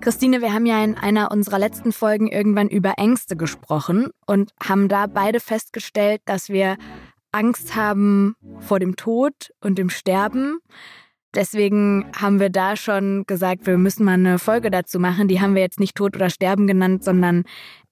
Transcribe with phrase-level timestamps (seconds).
[0.00, 4.88] Christine, wir haben ja in einer unserer letzten Folgen irgendwann über Ängste gesprochen und haben
[4.88, 6.78] da beide festgestellt, dass wir
[7.32, 10.58] Angst haben vor dem Tod und dem Sterben.
[11.34, 15.28] Deswegen haben wir da schon gesagt, wir müssen mal eine Folge dazu machen.
[15.28, 17.44] Die haben wir jetzt nicht Tod oder Sterben genannt, sondern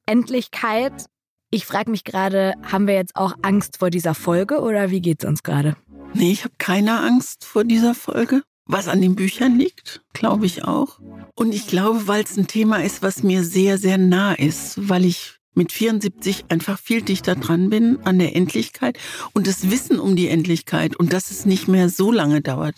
[0.07, 1.05] Endlichkeit.
[1.51, 5.27] Ich frage mich gerade, haben wir jetzt auch Angst vor dieser Folge oder wie geht's
[5.27, 5.77] uns gerade?
[6.15, 8.43] Nee, ich habe keine Angst vor dieser Folge.
[8.71, 11.01] Was an den Büchern liegt, glaube ich auch.
[11.34, 15.06] Und ich glaube, weil es ein Thema ist, was mir sehr, sehr nah ist, weil
[15.06, 18.98] ich mit 74 einfach viel dichter dran bin an der Endlichkeit
[19.33, 22.77] und das Wissen um die Endlichkeit und dass es nicht mehr so lange dauert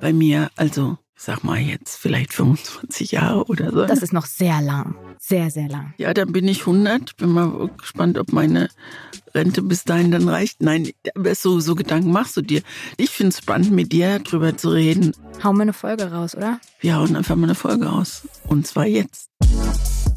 [0.00, 0.48] bei mir.
[0.54, 3.86] Also, sag mal jetzt vielleicht 25 Jahre oder so.
[3.86, 4.96] Das ist noch sehr lang.
[5.20, 5.94] Sehr, sehr lang.
[5.96, 7.16] Ja, dann bin ich 100.
[7.16, 8.68] Bin mal gespannt, ob meine
[9.32, 10.60] Rente bis dahin dann reicht.
[10.60, 10.90] Nein,
[11.34, 12.62] so, so Gedanken machst du dir.
[12.96, 15.14] Ich finde es spannend, mit dir drüber zu reden.
[15.44, 16.58] Hauen wir eine Folge raus, oder?
[16.80, 18.26] Wir hauen einfach mal eine Folge raus.
[18.48, 19.30] Und zwar jetzt.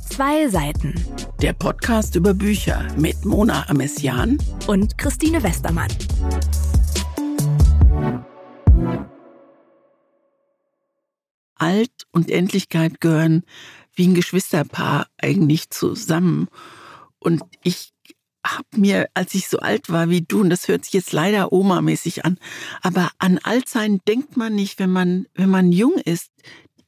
[0.10, 0.96] Zwei Seiten.
[1.42, 5.90] Der Podcast über Bücher mit Mona Amessian und Christine Westermann.
[11.66, 13.44] Alt und Endlichkeit gehören
[13.96, 16.48] wie ein Geschwisterpaar eigentlich zusammen.
[17.18, 17.92] Und ich
[18.46, 21.52] habe mir, als ich so alt war wie du, und das hört sich jetzt leider
[21.52, 22.38] Oma-mäßig an,
[22.84, 26.30] aber an Altsein denkt man nicht, wenn man, wenn man jung ist.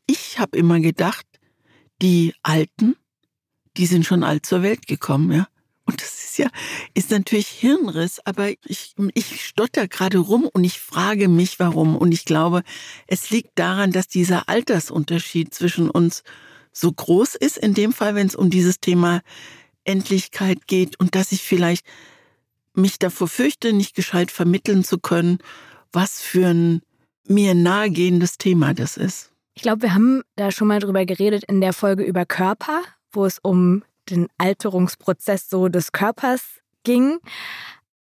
[0.06, 1.26] Ich habe immer gedacht,
[2.04, 2.96] die Alten,
[3.78, 5.48] die sind schon alt zur Welt gekommen, ja.
[5.88, 6.50] Und das ist ja,
[6.94, 11.96] ist natürlich Hirnriss, aber ich, ich stotter gerade rum und ich frage mich, warum.
[11.96, 12.62] Und ich glaube,
[13.08, 16.24] es liegt daran, dass dieser Altersunterschied zwischen uns
[16.72, 19.22] so groß ist, in dem Fall, wenn es um dieses Thema
[19.86, 21.86] Endlichkeit geht und dass ich vielleicht
[22.74, 25.40] mich davor fürchte, nicht gescheit vermitteln zu können,
[25.92, 26.82] was für ein
[27.26, 29.32] mir nahegehendes Thema das ist.
[29.54, 33.26] Ich glaube, wir haben da schon mal drüber geredet in der Folge über Körper, wo
[33.26, 37.20] es um den Alterungsprozess so des Körpers ging.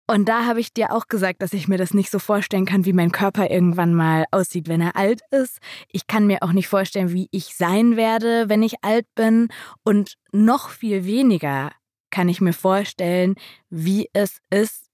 [0.08, 2.86] Und da habe ich dir auch gesagt, dass ich mir das nicht so vorstellen kann,
[2.86, 5.58] wie mein Körper irgendwann mal aussieht, wenn er alt ist.
[5.92, 9.48] Ich kann mir auch nicht vorstellen, wie ich sein werde, wenn ich alt bin.
[9.84, 11.72] Und noch viel weniger
[12.12, 13.36] kann ich mir vorstellen,
[13.70, 14.86] wie es ist,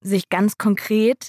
[0.00, 1.28] sich ganz konkret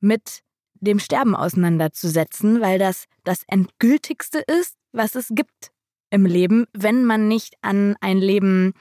[0.00, 0.42] mit
[0.74, 5.72] dem Sterben auseinanderzusetzen, weil das das Endgültigste ist, was es gibt
[6.10, 8.72] im Leben, wenn man nicht an ein Leben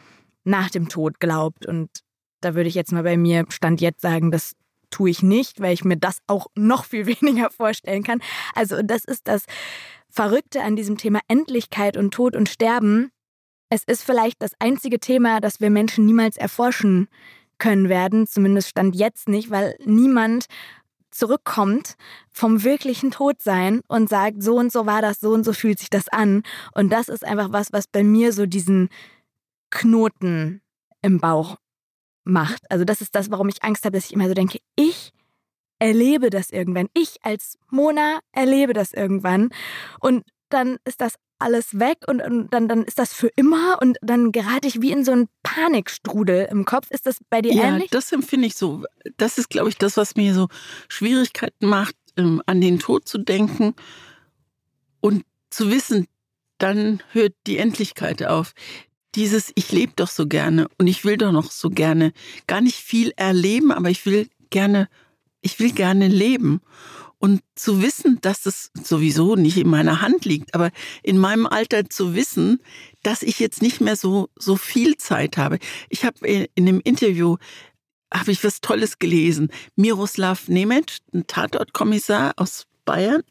[0.44, 1.66] nach dem Tod glaubt.
[1.66, 1.90] Und
[2.42, 4.54] da würde ich jetzt mal bei mir Stand jetzt sagen, das
[4.90, 8.22] tue ich nicht, weil ich mir das auch noch viel weniger vorstellen kann.
[8.56, 9.46] Also das ist das
[10.10, 13.12] Verrückte an diesem Thema Endlichkeit und Tod und Sterben.
[13.70, 17.10] Es ist vielleicht das einzige Thema, das wir Menschen niemals erforschen
[17.58, 20.46] können werden, zumindest stand jetzt nicht, weil niemand
[21.12, 21.96] zurückkommt
[22.32, 25.90] vom wirklichen Todsein und sagt, so und so war das, so und so fühlt sich
[25.90, 26.44] das an.
[26.74, 28.90] Und das ist einfach was, was bei mir so diesen
[29.70, 30.62] Knoten
[31.02, 31.58] im Bauch
[32.24, 32.70] macht.
[32.70, 35.14] Also das ist das, warum ich Angst habe, dass ich immer so denke, ich
[35.80, 36.90] erlebe das irgendwann.
[36.94, 39.50] Ich als Mona erlebe das irgendwann.
[40.00, 43.98] Und dann ist das alles weg und, und, dann, dann ist das für immer und
[44.02, 46.90] dann gerate ich wie in so einen Panikstrudel im Kopf.
[46.92, 47.90] Ist das bei dir ja, ähnlich?
[47.92, 48.84] Das empfinde ich so.
[49.18, 50.48] Das ist, glaube ich, das, was mir so
[50.88, 53.76] Schwierigkeiten macht, ähm, an den Tod zu denken
[55.00, 56.08] und zu wissen,
[56.58, 58.54] dann hört die Endlichkeit auf
[59.16, 62.14] dieses, ich lebe doch so gerne und ich will doch noch so gerne
[62.46, 64.90] gar nicht viel erleben, aber ich will gerne,
[65.42, 66.62] ich will gerne leben.
[67.20, 71.90] Und zu wissen, dass es sowieso nicht in meiner Hand liegt, aber in meinem Alter
[71.90, 72.60] zu wissen,
[73.02, 75.58] dass ich jetzt nicht mehr so, so viel Zeit habe.
[75.90, 77.38] Ich habe in dem Interview
[78.14, 79.50] habe ich was Tolles gelesen.
[79.76, 83.24] Miroslav Nemec, ein Tatortkommissar aus Bayern,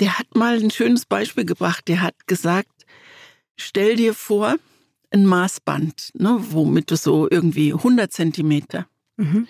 [0.00, 1.88] der hat mal ein schönes Beispiel gebracht.
[1.88, 2.86] Der hat gesagt,
[3.56, 4.56] stell dir vor,
[5.10, 8.86] ein Maßband, ne, womit du so irgendwie 100 Zentimeter.
[9.16, 9.46] Mhm.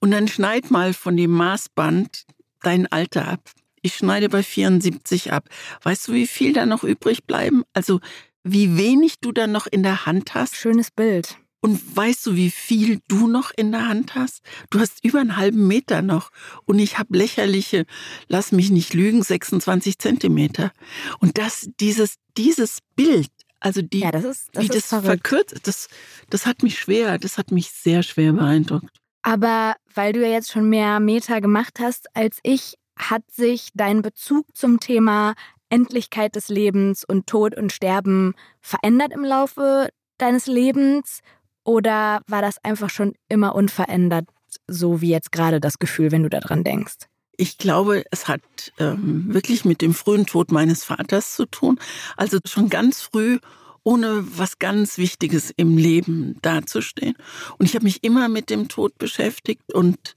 [0.00, 2.24] Und dann schneid mal von dem Maßband
[2.66, 3.50] dein Alter ab.
[3.82, 5.48] Ich schneide bei 74 ab.
[5.82, 7.64] Weißt du, wie viel da noch übrig bleiben?
[7.74, 8.00] Also,
[8.42, 10.56] wie wenig du da noch in der Hand hast?
[10.56, 11.36] Schönes Bild.
[11.60, 14.42] Und weißt du, wie viel du noch in der Hand hast?
[14.68, 16.30] Du hast über einen halben Meter noch.
[16.66, 17.86] Und ich habe lächerliche,
[18.28, 20.72] lass mich nicht lügen, 26 Zentimeter.
[21.20, 23.30] Und das, dieses, dieses Bild,
[23.60, 25.88] also die, ja, das ist, das wie das verkürzt, das,
[26.28, 29.00] das hat mich schwer, das hat mich sehr schwer beeindruckt.
[29.24, 34.02] Aber weil du ja jetzt schon mehr Meter gemacht hast als ich, hat sich dein
[34.02, 35.34] Bezug zum Thema
[35.70, 39.88] Endlichkeit des Lebens und Tod und Sterben verändert im Laufe
[40.18, 41.20] deines Lebens?
[41.64, 44.28] Oder war das einfach schon immer unverändert,
[44.68, 47.06] so wie jetzt gerade das Gefühl, wenn du daran denkst?
[47.38, 48.42] Ich glaube, es hat
[48.78, 51.80] ähm, wirklich mit dem frühen Tod meines Vaters zu tun.
[52.18, 53.38] Also schon ganz früh
[53.84, 57.14] ohne was ganz Wichtiges im Leben dazustehen.
[57.58, 60.16] Und ich habe mich immer mit dem Tod beschäftigt und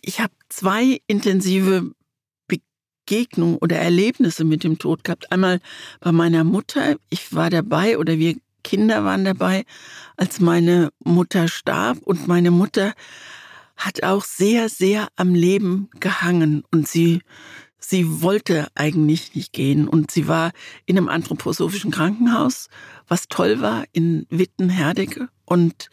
[0.00, 1.92] ich habe zwei intensive
[2.46, 5.30] Begegnungen oder Erlebnisse mit dem Tod gehabt.
[5.32, 5.60] Einmal
[6.00, 9.64] bei meiner Mutter, ich war dabei oder wir Kinder waren dabei,
[10.16, 12.94] als meine Mutter starb und meine Mutter
[13.76, 17.22] hat auch sehr, sehr am Leben gehangen und sie
[17.78, 20.52] sie wollte eigentlich nicht gehen und sie war
[20.86, 22.68] in einem anthroposophischen Krankenhaus,
[23.06, 25.88] was toll war, in Wittenherdecke und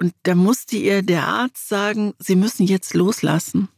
[0.00, 3.68] und da musste ihr der Arzt sagen, sie müssen jetzt loslassen.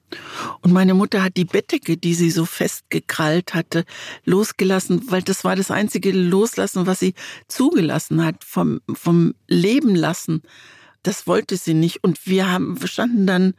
[0.61, 3.85] Und meine Mutter hat die Bettdecke, die sie so festgekrallt hatte,
[4.25, 7.15] losgelassen, weil das war das einzige Loslassen, was sie
[7.49, 10.43] zugelassen hat, vom, vom Leben lassen.
[11.03, 12.05] Das wollte sie nicht.
[12.05, 13.55] Und wir haben, wir standen dann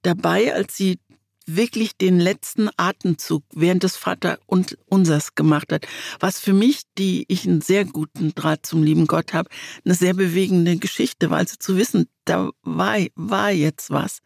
[0.00, 0.98] dabei, als sie
[1.46, 5.86] wirklich den letzten Atemzug während des Vater und unsers gemacht hat.
[6.20, 9.48] Was für mich, die ich einen sehr guten Draht zum lieben Gott habe,
[9.84, 11.38] eine sehr bewegende Geschichte war.
[11.38, 14.20] Also zu wissen, da war, war jetzt was.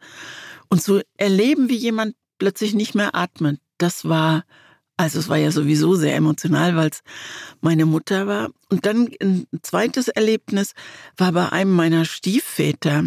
[0.69, 4.43] Und zu erleben, wie jemand plötzlich nicht mehr atmet, das war,
[4.97, 7.01] also es war ja sowieso sehr emotional, weil es
[7.61, 8.49] meine Mutter war.
[8.69, 10.73] Und dann ein zweites Erlebnis
[11.15, 13.03] war bei einem meiner Stiefväter,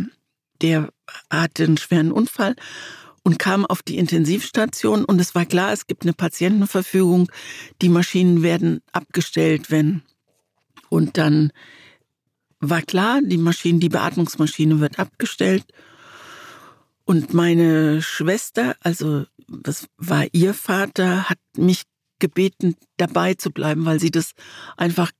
[0.62, 0.90] der
[1.30, 2.54] hatte einen schweren Unfall
[3.22, 7.30] und kam auf die Intensivstation und es war klar, es gibt eine Patientenverfügung,
[7.82, 10.02] die Maschinen werden abgestellt, wenn.
[10.88, 11.52] Und dann
[12.60, 15.64] war klar, die Maschine, die Beatmungsmaschine wird abgestellt.
[17.04, 21.82] Und meine Schwester, also das war ihr Vater, hat mich
[22.18, 24.32] gebeten, dabei zu bleiben, weil sie das
[24.76, 25.10] einfach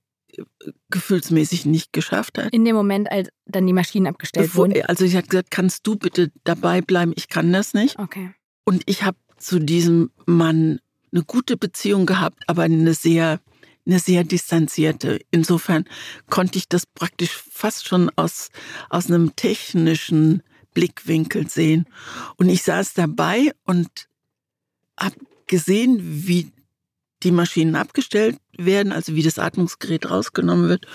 [0.89, 2.53] gefühlsmäßig nicht geschafft hat.
[2.53, 4.83] In dem Moment, als dann die Maschinen abgestellt Bevor, wurden?
[4.85, 7.13] Also ich habe gesagt, kannst du bitte dabei bleiben?
[7.15, 7.99] Ich kann das nicht.
[7.99, 8.31] Okay.
[8.63, 10.79] Und ich habe zu diesem Mann
[11.11, 13.39] eine gute Beziehung gehabt, aber eine sehr,
[13.85, 15.19] eine sehr distanzierte.
[15.31, 15.85] Insofern
[16.29, 18.49] konnte ich das praktisch fast schon aus,
[18.89, 20.43] aus einem technischen
[20.73, 21.85] Blickwinkel sehen.
[22.37, 23.89] Und ich saß dabei und
[24.97, 25.15] habe
[25.47, 26.51] gesehen, wie
[27.23, 30.87] die Maschinen abgestellt werden, also wie das Atmungsgerät rausgenommen wird.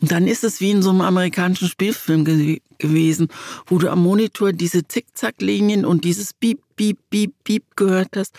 [0.00, 3.28] Und dann ist es wie in so einem amerikanischen Spielfilm ge gewesen,
[3.66, 8.38] wo du am Monitor diese Zickzacklinien und dieses Piep, Piep, Piep, Piep gehört hast.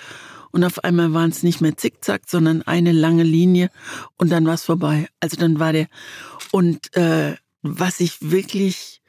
[0.52, 3.70] Und auf einmal waren es nicht mehr Zickzack, sondern eine lange Linie
[4.18, 5.08] und dann war es vorbei.
[5.20, 5.88] Also dann war der.
[6.52, 9.02] Und äh, was ich wirklich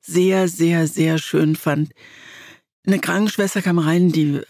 [0.00, 1.92] sehr, sehr, sehr schön fand,
[2.86, 4.40] eine Krankenschwester kam rein, die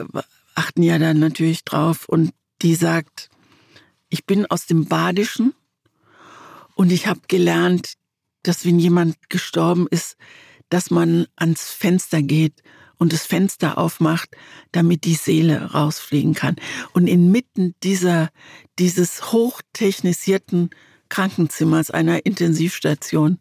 [0.55, 2.33] achten ja dann natürlich drauf und
[2.63, 3.29] die sagt,
[4.09, 5.55] ich bin aus dem Badischen
[6.75, 7.95] und ich habe gelernt,
[8.43, 10.17] dass wenn jemand gestorben ist,
[10.69, 12.63] dass man ans Fenster geht
[12.99, 14.31] und das Fenster aufmacht,
[14.73, 16.57] damit die Seele rausfliegen kann.
[16.93, 18.31] Und inmitten dieser,
[18.79, 20.71] dieses hochtechnisierten
[21.09, 23.39] Krankenzimmers einer Intensivstation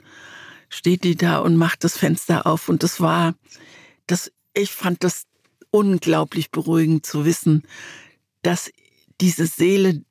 [0.70, 2.70] steht die da und macht das Fenster auf.
[2.70, 3.36] Und das war,
[4.08, 5.24] das, ich fand das
[5.72, 7.64] unglaublich beruhigend zu wissen,
[8.42, 8.72] dass
[9.22, 10.04] diese Seele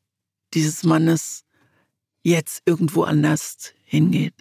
[0.55, 1.45] dieses Mannes
[2.23, 4.35] jetzt irgendwo anders hingeht.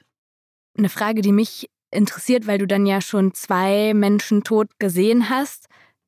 [0.78, 5.68] Eine Frage, die mich interessiert, weil du dann ja schon zwei Menschen tot gesehen hast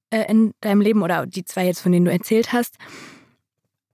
[0.10, 2.78] äh, in deinem Leben oder die zwei jetzt, von denen du erzählt hast.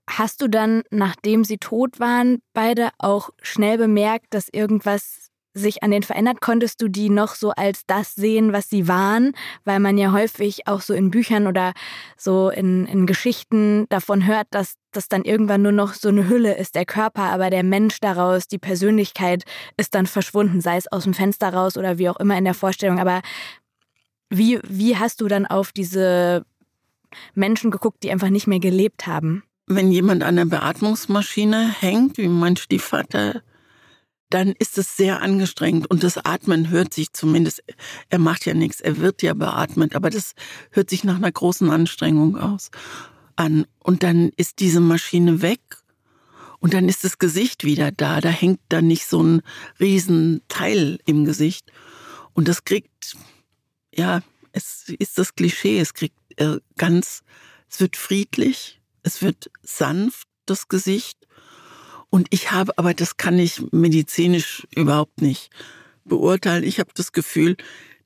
[0.08, 5.21] Hast du dann, nachdem sie tot waren, beide auch schnell bemerkt, dass irgendwas
[5.54, 6.40] sich an denen verändert?
[6.40, 9.32] Konntest du die noch so als das sehen, was sie waren?
[9.64, 11.72] Weil man ja häufig auch so in Büchern oder
[12.16, 16.56] so in, in Geschichten davon hört, dass das dann irgendwann nur noch so eine Hülle
[16.56, 19.44] ist, der Körper, aber der Mensch daraus, die Persönlichkeit
[19.76, 22.54] ist dann verschwunden, sei es aus dem Fenster raus oder wie auch immer in der
[22.54, 22.98] Vorstellung.
[22.98, 23.22] Aber
[24.30, 26.44] wie, wie hast du dann auf diese
[27.34, 29.42] Menschen geguckt, die einfach nicht mehr gelebt haben?
[29.66, 33.42] Wenn jemand an der Beatmungsmaschine hängt, wie mein Stiefvater
[34.34, 37.62] dann ist es sehr angestrengt und das Atmen hört sich zumindest,
[38.08, 40.32] er macht ja nichts, er wird ja beatmet, aber das
[40.70, 42.70] hört sich nach einer großen Anstrengung aus
[43.36, 43.66] an.
[43.78, 45.60] Und dann ist diese Maschine weg
[46.60, 48.20] und dann ist das Gesicht wieder da.
[48.20, 49.42] Da hängt dann nicht so ein
[49.80, 51.72] Riesenteil im Gesicht.
[52.34, 53.16] Und das kriegt,
[53.94, 54.22] ja,
[54.52, 57.22] es ist das Klischee, es kriegt äh, ganz,
[57.68, 61.18] es wird friedlich, es wird sanft, das Gesicht.
[62.12, 65.48] Und ich habe, aber das kann ich medizinisch überhaupt nicht
[66.04, 66.62] beurteilen.
[66.62, 67.56] Ich habe das Gefühl,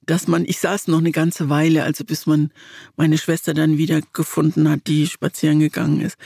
[0.02, 2.52] dass man, ich saß noch eine ganze Weile, also bis man
[2.96, 6.18] meine Schwester dann wieder gefunden hat, die spazieren gegangen ist.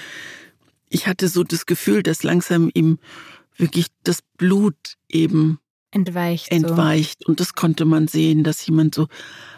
[0.90, 2.98] Ich hatte so das Gefühl, dass langsam ihm
[3.56, 5.58] wirklich das Blut eben
[5.90, 6.50] entweicht.
[6.50, 7.20] Entweicht.
[7.22, 7.30] So.
[7.30, 9.08] Und das konnte man sehen, dass jemand so,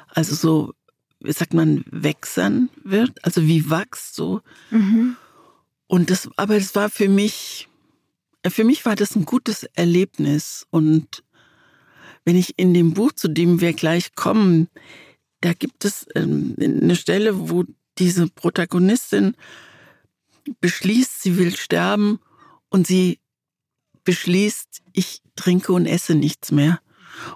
[0.07, 0.75] also so
[1.19, 4.43] wie sagt man, wächsern wird, also wie Wachs so.
[4.71, 5.17] Mhm.
[5.89, 7.69] Und das, aber es war für mich,
[8.51, 10.67] für mich war das ein gutes Erlebnis.
[10.71, 11.23] Und
[12.25, 14.69] wenn ich in dem Buch, zu dem wir gleich kommen,
[15.41, 17.65] da gibt es ähm, eine Stelle, wo
[17.99, 19.35] diese Protagonistin
[20.61, 22.21] beschließt, sie will sterben
[22.69, 23.19] und sie
[24.05, 26.81] beschließt, ich trinke und esse nichts mehr.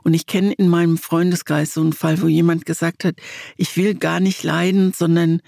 [0.03, 3.17] Und ich kenne in meinem Freundeskreis so einen Fall, wo jemand gesagt hat,
[3.57, 5.41] ich will gar nicht leiden, sondern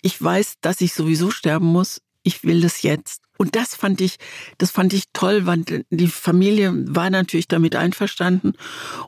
[0.00, 2.00] ich weiß, dass ich sowieso sterben muss.
[2.22, 3.22] Ich will das jetzt.
[3.42, 4.18] Und das fand ich,
[4.58, 8.52] das fand ich toll, weil die Familie war natürlich damit einverstanden.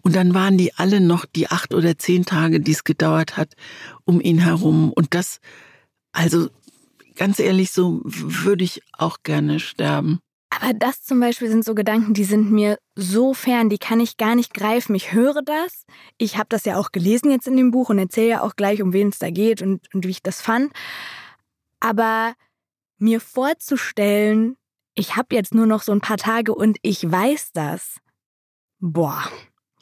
[0.03, 3.53] Und dann waren die alle noch die acht oder zehn Tage, die es gedauert hat,
[4.05, 4.93] um ihn herum.
[4.93, 5.39] Und das,
[6.11, 6.49] also
[7.15, 10.19] ganz ehrlich, so würde ich auch gerne sterben.
[10.51, 14.17] Aber das zum Beispiel sind so Gedanken, die sind mir so fern, die kann ich
[14.17, 14.97] gar nicht greifen.
[14.97, 15.85] Ich höre das,
[16.19, 18.83] ich habe das ja auch gelesen jetzt in dem Buch und erzähle ja auch gleich,
[18.83, 20.73] um wen es da geht und, und wie ich das fand.
[21.79, 22.35] Aber
[23.05, 24.57] mir vorzustellen,
[24.95, 27.99] ich habe jetzt nur noch so ein paar Tage und ich weiß das.
[28.81, 29.25] Boah,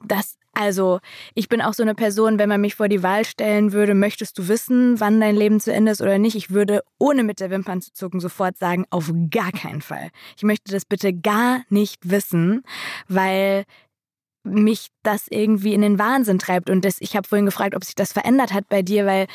[0.05, 1.01] das also,
[1.35, 4.37] ich bin auch so eine Person, wenn man mich vor die Wahl stellen würde, möchtest
[4.37, 6.37] du wissen, wann dein Leben zu Ende ist oder nicht?
[6.37, 10.11] Ich würde, ohne mit der Wimpern zu zucken, sofort sagen, auf gar keinen Fall.
[10.37, 12.65] Ich möchte das bitte gar nicht wissen,
[13.09, 13.65] weil
[14.45, 16.69] mich das irgendwie in den Wahnsinn treibt.
[16.69, 19.29] Und das, ich habe vorhin gefragt, ob sich das verändert hat bei dir, weil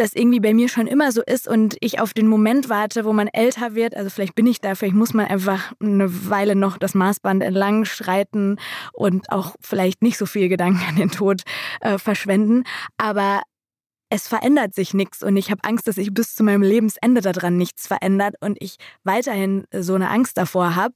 [0.00, 3.12] das irgendwie bei mir schon immer so ist und ich auf den Moment warte, wo
[3.12, 3.96] man älter wird.
[3.96, 7.84] Also vielleicht bin ich da, vielleicht muss man einfach eine Weile noch das Maßband entlang
[7.84, 8.56] schreiten
[8.92, 11.42] und auch vielleicht nicht so viel Gedanken an den Tod
[11.80, 12.64] äh, verschwenden.
[12.96, 13.42] Aber
[14.10, 17.56] es verändert sich nichts und ich habe Angst, dass sich bis zu meinem Lebensende daran
[17.56, 20.94] nichts verändert und ich weiterhin so eine Angst davor habe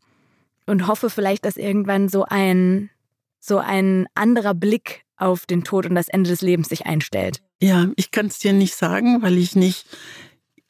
[0.67, 2.91] und hoffe vielleicht, dass irgendwann so ein
[3.39, 7.43] so ein anderer Blick auf den Tod und das Ende des Lebens sich einstellt.
[7.63, 9.87] Ja, ich kann es dir nicht sagen, weil ich nicht,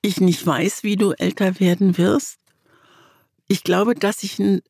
[0.03, 2.39] ich nicht weiß, wie du älter werden wirst.
[3.49, 4.61] Ich glaube, dass sich ein,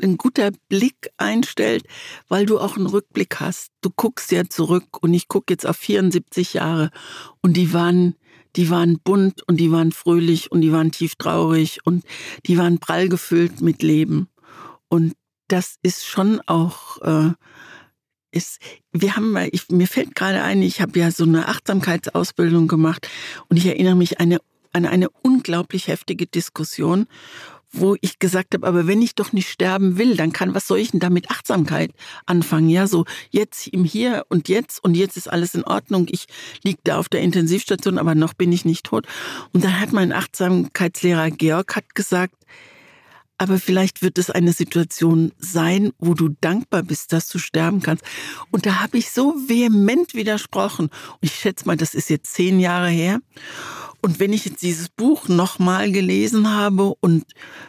[0.00, 1.84] ein guter Blick einstellt,
[2.28, 3.72] weil du auch einen Rückblick hast.
[3.82, 6.90] Du guckst ja zurück und ich gucke jetzt auf 74 Jahre
[7.42, 8.14] und die waren,
[8.56, 12.06] die waren bunt und die waren fröhlich und die waren tief traurig und
[12.46, 14.30] die waren prall gefüllt mit Leben.
[14.88, 15.12] Und
[15.48, 17.32] das ist schon auch äh,
[18.36, 18.60] ist,
[18.92, 23.08] wir haben, ich, mir fällt gerade ein, ich habe ja so eine Achtsamkeitsausbildung gemacht
[23.48, 24.38] und ich erinnere mich eine,
[24.72, 27.06] an eine unglaublich heftige Diskussion,
[27.72, 30.78] wo ich gesagt habe, aber wenn ich doch nicht sterben will, dann kann, was soll
[30.78, 31.92] ich denn da mit Achtsamkeit
[32.24, 32.68] anfangen?
[32.68, 36.06] Ja, so jetzt im Hier und jetzt und jetzt ist alles in Ordnung.
[36.10, 36.26] Ich
[36.62, 39.06] liege da auf der Intensivstation, aber noch bin ich nicht tot.
[39.52, 42.34] Und dann hat mein Achtsamkeitslehrer Georg hat gesagt,
[43.38, 48.04] aber vielleicht wird es eine Situation sein, wo du dankbar bist, dass du sterben kannst.
[48.50, 50.86] Und da habe ich so vehement widersprochen.
[50.86, 53.20] Und ich schätze mal, das ist jetzt zehn Jahre her.
[54.02, 57.24] Und wenn ich jetzt dieses Buch nochmal gelesen habe und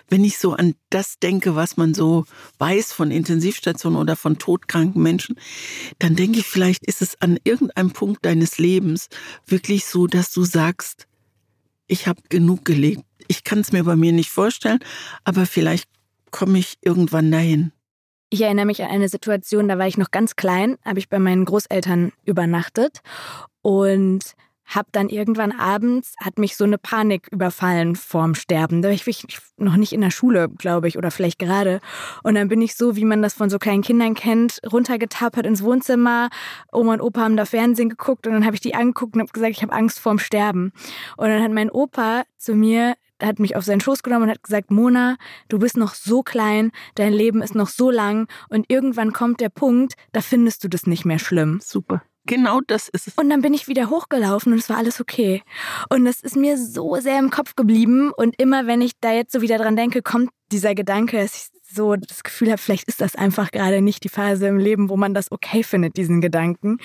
[0.07, 2.25] wenn ich so an das denke, was man so
[2.59, 5.39] weiß von Intensivstationen oder von todkranken Menschen,
[5.99, 9.07] dann denke ich, vielleicht ist es an irgendeinem Punkt deines Lebens
[9.47, 11.07] wirklich so, dass du sagst,
[11.87, 13.06] ich habe genug gelebt.
[13.27, 14.79] Ich kann es mir bei mir nicht vorstellen,
[15.23, 15.89] aber vielleicht
[16.31, 17.71] komme ich irgendwann dahin.
[18.29, 21.17] Ich erinnere mich an eine Situation, da war ich noch ganz klein, habe ich bei
[21.17, 22.99] meinen Großeltern übernachtet
[23.61, 24.35] und
[24.67, 28.81] habe dann irgendwann abends, hat mich so eine Panik überfallen vorm Sterben.
[28.81, 31.79] Da war ich noch nicht in der Schule, glaube ich, oder vielleicht gerade.
[32.21, 35.63] Und dann bin ich so, wie man das von so kleinen Kindern kennt, runtergetapert ins
[35.63, 36.29] Wohnzimmer.
[36.73, 39.31] Oma und Opa haben da Fernsehen geguckt und dann habe ich die angeguckt und habe
[39.31, 40.73] gesagt, ich habe Angst vorm Sterben.
[41.15, 44.43] Und dann hat mein Opa zu mir hat mich auf seinen Schoß genommen und hat
[44.43, 45.17] gesagt, Mona,
[45.49, 49.49] du bist noch so klein, dein Leben ist noch so lang und irgendwann kommt der
[49.49, 51.59] Punkt, da findest du das nicht mehr schlimm.
[51.63, 52.03] Super.
[52.27, 53.13] Genau das ist es.
[53.15, 55.43] Und dann bin ich wieder hochgelaufen und es war alles okay.
[55.89, 58.11] Und das ist mir so sehr im Kopf geblieben.
[58.11, 61.73] Und immer wenn ich da jetzt so wieder dran denke, kommt dieser Gedanke, dass ich
[61.73, 64.97] so das Gefühl habe, vielleicht ist das einfach gerade nicht die Phase im Leben, wo
[64.97, 66.79] man das okay findet, diesen Gedanken.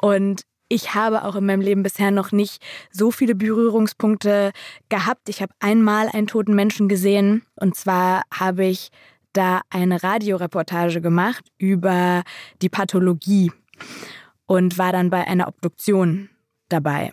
[0.00, 4.52] Und ich habe auch in meinem Leben bisher noch nicht so viele Berührungspunkte
[4.88, 5.28] gehabt.
[5.28, 7.42] Ich habe einmal einen toten Menschen gesehen.
[7.56, 8.88] Und zwar habe ich
[9.34, 12.22] da eine Radioreportage gemacht über
[12.62, 13.52] die Pathologie
[14.46, 16.30] und war dann bei einer Obduktion
[16.70, 17.10] dabei,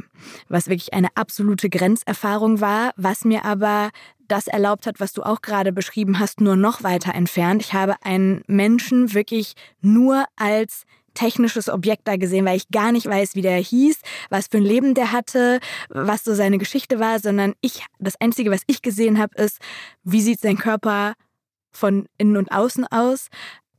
[0.48, 3.90] was wirklich eine absolute Grenzerfahrung war, was mir aber
[4.30, 7.62] das erlaubt hat, was du auch gerade beschrieben hast, nur noch weiter entfernt.
[7.62, 10.86] Ich habe einen Menschen wirklich nur als
[11.20, 14.00] technisches Objekt da gesehen, weil ich gar nicht weiß, wie der hieß,
[14.30, 15.60] was für ein Leben der hatte,
[15.90, 19.60] was so seine Geschichte war, sondern ich, das Einzige, was ich gesehen habe, ist,
[20.04, 21.14] wie sieht sein Körper
[21.72, 23.28] von innen und außen aus.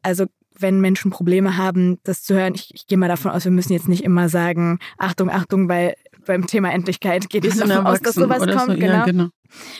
[0.03, 0.27] Also
[0.59, 2.55] wenn Menschen Probleme haben, das zu hören.
[2.55, 5.95] Ich, ich gehe mal davon aus, wir müssen jetzt nicht immer sagen, Achtung, Achtung, weil
[6.27, 8.73] beim Thema Endlichkeit geht es davon aus, dass sowas kommt.
[8.73, 8.75] So.
[8.75, 8.93] Genau.
[8.93, 9.29] Ja, genau.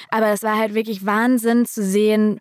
[0.09, 2.41] Aber es war halt wirklich Wahnsinn zu sehen,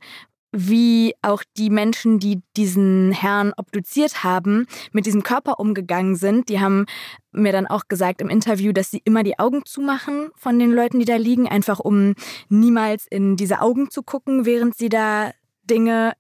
[0.52, 6.50] wie auch die Menschen, die diesen Herrn obduziert haben, mit diesem Körper umgegangen sind.
[6.50, 6.86] Die haben
[7.32, 11.00] mir dann auch gesagt im Interview, dass sie immer die Augen zumachen von den Leuten,
[11.00, 12.16] die da liegen, einfach um
[12.50, 15.32] niemals in diese Augen zu gucken, während sie da
[15.64, 16.14] Dinge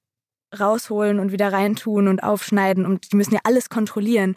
[0.57, 4.35] rausholen und wieder reintun und aufschneiden und die müssen ja alles kontrollieren.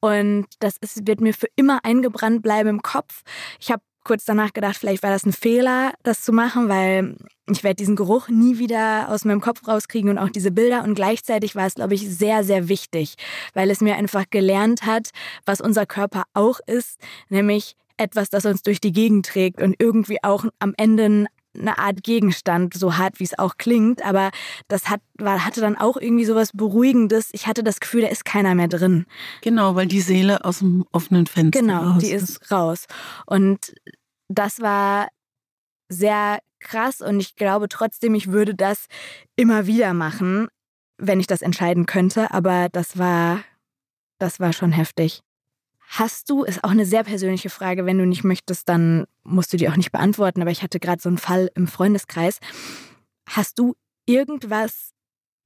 [0.00, 3.22] Und das ist, wird mir für immer eingebrannt bleiben im Kopf.
[3.60, 7.16] Ich habe kurz danach gedacht, vielleicht war das ein Fehler, das zu machen, weil
[7.56, 10.84] ich werde diesen Geruch nie wieder aus meinem Kopf rauskriegen und auch diese Bilder.
[10.84, 13.14] Und gleichzeitig war es, glaube ich, sehr, sehr wichtig,
[13.54, 15.10] weil es mir einfach gelernt hat,
[15.46, 20.22] was unser Körper auch ist, nämlich etwas, das uns durch die Gegend trägt und irgendwie
[20.22, 21.26] auch am Ende
[21.58, 24.30] eine Art Gegenstand, so hart wie es auch klingt, aber
[24.68, 27.30] das hat, war, hatte dann auch irgendwie so was Beruhigendes.
[27.32, 29.06] Ich hatte das Gefühl, da ist keiner mehr drin.
[29.42, 32.86] Genau, weil die Seele aus dem offenen Fenster Genau, raus die ist raus.
[33.26, 33.74] Und
[34.28, 35.08] das war
[35.90, 38.86] sehr krass und ich glaube trotzdem, ich würde das
[39.36, 40.48] immer wieder machen,
[40.96, 43.42] wenn ich das entscheiden könnte, aber das war,
[44.18, 45.20] das war schon heftig.
[45.80, 49.56] Hast du, ist auch eine sehr persönliche Frage, wenn du nicht möchtest, dann musst du
[49.56, 52.38] die auch nicht beantworten, aber ich hatte gerade so einen Fall im Freundeskreis.
[53.28, 53.74] Hast du
[54.06, 54.92] irgendwas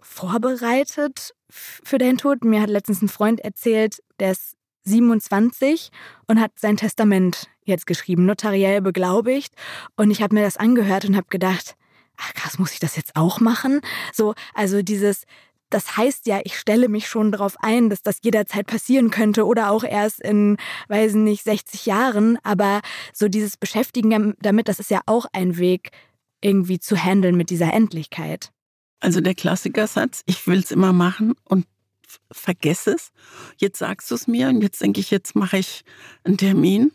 [0.01, 2.45] vorbereitet für deinen Tod?
[2.45, 5.91] Mir hat letztens ein Freund erzählt, der ist 27
[6.27, 9.55] und hat sein Testament jetzt geschrieben, notariell beglaubigt.
[9.97, 11.77] Und ich habe mir das angehört und habe gedacht,
[12.17, 13.81] ach krass, muss ich das jetzt auch machen?
[14.13, 15.25] So, also dieses,
[15.71, 19.71] das heißt ja, ich stelle mich schon darauf ein, dass das jederzeit passieren könnte oder
[19.71, 20.57] auch erst in,
[20.89, 22.39] weiß nicht, 60 Jahren.
[22.43, 22.81] Aber
[23.13, 25.91] so dieses Beschäftigen damit, das ist ja auch ein Weg,
[26.41, 28.51] irgendwie zu handeln mit dieser Endlichkeit.
[29.01, 31.67] Also der Klassikersatz, ich will es immer machen und
[32.31, 33.11] vergesse es.
[33.57, 35.85] Jetzt sagst du es mir und jetzt denke ich, jetzt mache ich
[36.23, 36.93] einen Termin.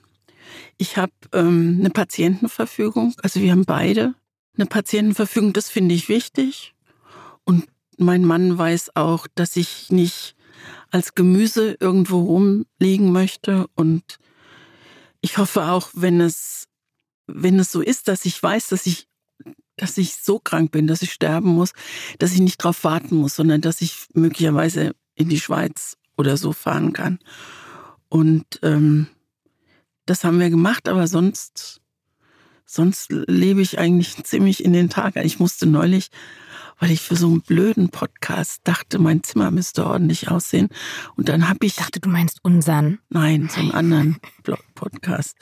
[0.78, 4.16] Ich habe ähm, eine Patientenverfügung, also wir haben beide
[4.56, 6.74] eine Patientenverfügung, das finde ich wichtig.
[7.44, 7.66] Und
[7.98, 10.36] mein Mann weiß auch, dass ich nicht
[10.92, 13.68] als Gemüse irgendwo rumliegen möchte.
[13.76, 14.20] Und
[15.22, 16.68] ich hoffe auch, wenn es,
[17.28, 19.08] wenn es so ist, dass ich weiß, dass ich,
[19.78, 21.74] dass ich so krank bin, dass ich sterben muss,
[22.18, 26.52] dass ich nicht darauf warten muss, sondern dass ich möglicherweise in die Schweiz oder so
[26.54, 27.20] fahren kann.
[28.10, 29.08] Und ähm,
[30.10, 31.82] das haben wir gemacht, aber sonst,
[32.66, 35.16] sonst lebe ich eigentlich ziemlich in den Tag.
[35.18, 36.10] Ich musste neulich
[36.80, 40.70] weil ich für so einen blöden Podcast dachte, mein Zimmer müsste ordentlich aussehen.
[41.16, 41.76] Und dann habe ich.
[41.76, 43.00] Dachte, du meinst unseren.
[43.10, 44.18] Nein, so einen anderen
[44.76, 45.38] Podcast.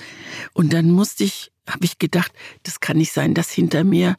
[0.53, 2.31] Und dann musste ich, habe ich gedacht,
[2.63, 4.15] das kann nicht sein, dass hinter mir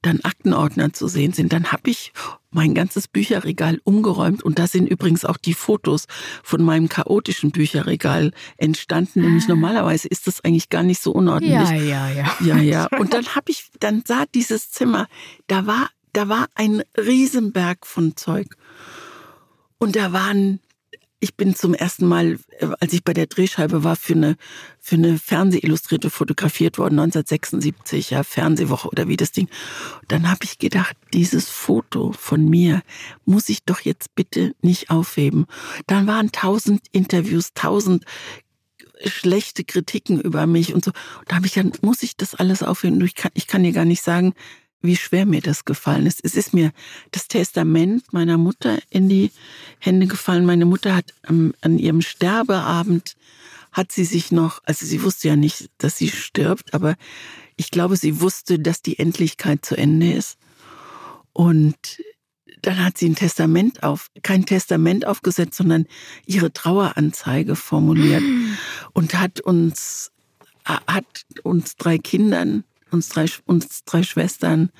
[0.00, 1.52] dann Aktenordner zu sehen sind.
[1.52, 2.12] Dann habe ich
[2.52, 6.06] mein ganzes Bücherregal umgeräumt und da sind übrigens auch die Fotos
[6.42, 9.20] von meinem chaotischen Bücherregal entstanden.
[9.20, 9.22] Ah.
[9.24, 11.70] Nämlich normalerweise ist das eigentlich gar nicht so unordentlich.
[11.70, 12.36] Ja, ja, ja.
[12.40, 12.88] Ja, ja.
[12.98, 15.08] Und dann habe ich, dann sah dieses Zimmer,
[15.46, 18.56] da war da war ein Riesenberg von Zeug.
[19.78, 20.60] Und da waren,
[21.22, 24.36] ich bin zum ersten Mal, äh, als ich bei der Drehscheibe war, für eine,
[24.80, 29.48] für eine Fernsehillustrierte fotografiert worden, 1976, ja, Fernsehwoche oder wie das Ding.
[30.08, 32.82] Dann habe ich gedacht, dieses Foto von mir
[33.24, 35.46] muss ich doch jetzt bitte nicht aufheben.
[35.86, 38.04] Dann waren tausend Interviews, tausend
[39.04, 40.90] schlechte Kritiken über mich und so.
[41.28, 43.00] Da habe ich dann, muss ich das alles aufheben?
[43.04, 44.34] Ich kann, ich kann dir gar nicht sagen,
[44.82, 46.20] wie schwer mir das gefallen ist.
[46.22, 46.72] Es ist mir
[47.10, 49.30] das Testament meiner Mutter in die
[49.78, 50.44] Hände gefallen.
[50.44, 53.16] Meine Mutter hat ähm, an ihrem Sterbeabend
[53.72, 56.96] hat sie sich noch, also sie wusste ja nicht, dass sie stirbt, aber
[57.56, 60.36] ich glaube, sie wusste, dass die Endlichkeit zu Ende ist.
[61.32, 62.02] Und
[62.60, 65.86] dann hat sie ein Testament auf, kein Testament aufgesetzt, sondern
[66.26, 68.22] ihre Traueranzeige formuliert
[68.92, 70.12] und hat uns,
[70.64, 74.70] hat uns drei Kindern uns drei, uns drei Schwestern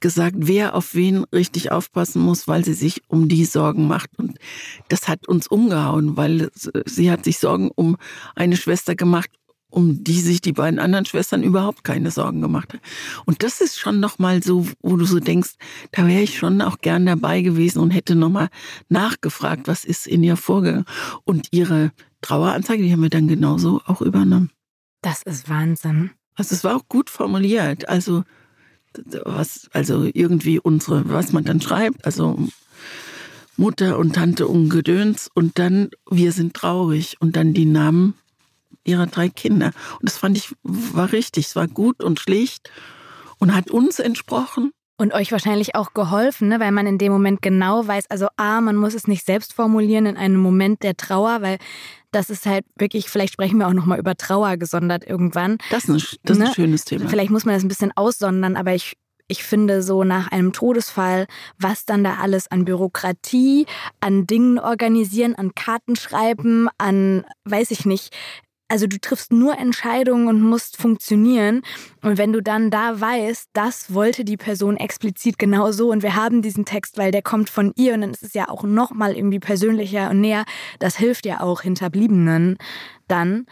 [0.00, 4.10] gesagt, wer auf wen richtig aufpassen muss, weil sie sich um die Sorgen macht.
[4.16, 4.38] Und
[4.88, 6.50] das hat uns umgehauen, weil
[6.86, 7.96] sie hat sich Sorgen um
[8.34, 9.30] eine Schwester gemacht,
[9.70, 12.82] um die sich die beiden anderen Schwestern überhaupt keine Sorgen gemacht haben.
[13.26, 15.54] Und das ist schon nochmal so, wo du so denkst,
[15.92, 18.48] da wäre ich schon auch gern dabei gewesen und hätte nochmal
[18.88, 20.86] nachgefragt, was ist in ihr vorgegangen.
[21.24, 24.50] Und ihre Traueranzeige, die haben wir dann genauso auch übernommen.
[25.02, 26.10] Das ist Wahnsinn.
[26.38, 27.88] Also es war auch gut formuliert.
[27.88, 28.24] Also
[29.24, 32.38] was, also irgendwie unsere, was man dann schreibt, also
[33.56, 38.14] Mutter und Tante und Gedöns und dann wir sind traurig und dann die Namen
[38.84, 39.72] ihrer drei Kinder.
[40.00, 42.70] Und das fand ich war richtig, es war gut und schlicht
[43.38, 44.70] und hat uns entsprochen.
[45.00, 46.58] Und euch wahrscheinlich auch geholfen, ne?
[46.58, 50.06] weil man in dem Moment genau weiß, also A, man muss es nicht selbst formulieren
[50.06, 51.58] in einem Moment der Trauer, weil
[52.10, 55.58] das ist halt wirklich, vielleicht sprechen wir auch nochmal über Trauer gesondert irgendwann.
[55.70, 56.48] Das ist, ein, das ist ne?
[56.48, 57.08] ein schönes Thema.
[57.08, 58.96] Vielleicht muss man das ein bisschen aussondern, aber ich,
[59.28, 61.26] ich finde so nach einem Todesfall,
[61.58, 63.66] was dann da alles an Bürokratie,
[64.00, 68.16] an Dingen organisieren, an Karten schreiben, an, weiß ich nicht,
[68.68, 71.62] also du triffst nur Entscheidungen und musst funktionieren.
[72.02, 76.14] Und wenn du dann da weißt, das wollte die Person explizit genau so und wir
[76.14, 79.16] haben diesen Text, weil der kommt von ihr und dann ist es ja auch nochmal
[79.16, 80.44] irgendwie persönlicher und näher,
[80.78, 82.58] das hilft ja auch Hinterbliebenen
[83.08, 83.46] dann.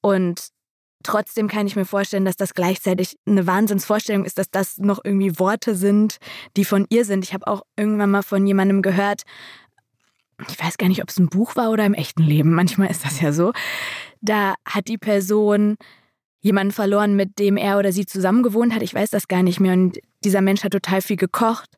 [0.00, 0.48] Und
[1.02, 5.38] trotzdem kann ich mir vorstellen, dass das gleichzeitig eine Wahnsinnsvorstellung ist, dass das noch irgendwie
[5.38, 6.16] Worte sind,
[6.56, 7.24] die von ihr sind.
[7.24, 9.22] Ich habe auch irgendwann mal von jemandem gehört,
[10.48, 13.04] ich weiß gar nicht, ob es ein Buch war oder im echten Leben, manchmal ist
[13.04, 13.52] das ja so,
[14.22, 15.76] da hat die Person
[16.40, 18.82] jemanden verloren, mit dem er oder sie zusammen gewohnt hat.
[18.82, 19.74] Ich weiß das gar nicht mehr.
[19.74, 21.70] Und dieser Mensch hat total viel gekocht.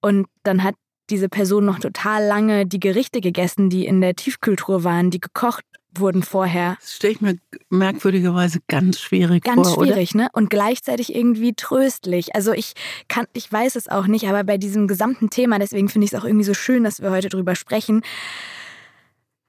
[0.00, 0.74] Und dann hat
[1.10, 5.64] diese Person noch total lange die Gerichte gegessen, die in der Tiefkühltruhe waren, die gekocht
[5.98, 6.76] wurden vorher.
[6.80, 7.38] Das stelle ich mir
[7.70, 9.78] merkwürdigerweise ganz schwierig ganz vor.
[9.78, 10.24] Ganz schwierig, oder?
[10.24, 10.28] ne?
[10.32, 12.34] Und gleichzeitig irgendwie tröstlich.
[12.34, 12.74] Also ich
[13.08, 16.18] kann, ich weiß es auch nicht, aber bei diesem gesamten Thema, deswegen finde ich es
[16.18, 18.02] auch irgendwie so schön, dass wir heute drüber sprechen,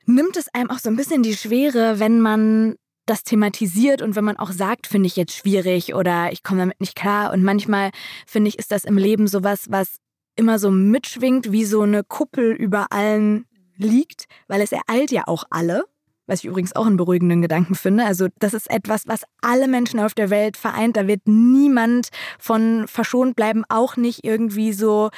[0.08, 4.26] nimmt es einem auch so ein bisschen die Schwere, wenn man das thematisiert und wenn
[4.26, 7.32] man auch sagt, finde ich jetzt schwierig oder ich komme damit nicht klar.
[7.32, 7.92] Und manchmal
[8.26, 9.98] finde ich, ist das im Leben sowas, was
[10.36, 13.46] immer so mitschwingt, wie so eine Kuppel über allen
[13.78, 15.86] liegt, weil es ereilt ja auch alle.
[16.30, 18.04] Was ich übrigens auch einen beruhigenden Gedanken finde.
[18.04, 20.98] Also, das ist etwas, was alle Menschen auf der Welt vereint.
[20.98, 25.10] Da wird niemand von verschont bleiben, auch nicht irgendwie so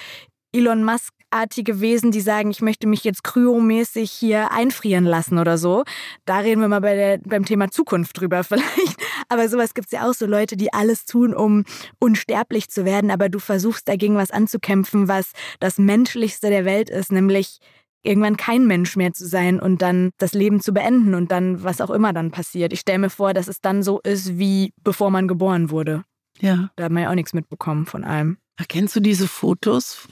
[0.51, 5.57] Elon Musk artige Wesen, die sagen, ich möchte mich jetzt kryomäßig hier einfrieren lassen oder
[5.57, 5.83] so.
[6.25, 8.97] Da reden wir mal bei der, beim Thema Zukunft drüber vielleicht.
[9.27, 11.65] Aber sowas gibt es ja auch so Leute, die alles tun, um
[11.99, 17.11] unsterblich zu werden, aber du versuchst dagegen was anzukämpfen, was das Menschlichste der Welt ist,
[17.11, 17.59] nämlich
[18.01, 21.81] irgendwann kein Mensch mehr zu sein und dann das Leben zu beenden und dann was
[21.81, 22.71] auch immer dann passiert.
[22.73, 26.05] Ich stelle mir vor, dass es dann so ist, wie bevor man geboren wurde.
[26.39, 26.69] Ja.
[26.77, 28.37] Da hat man ja auch nichts mitbekommen von allem.
[28.59, 30.09] Erkennst du diese Fotos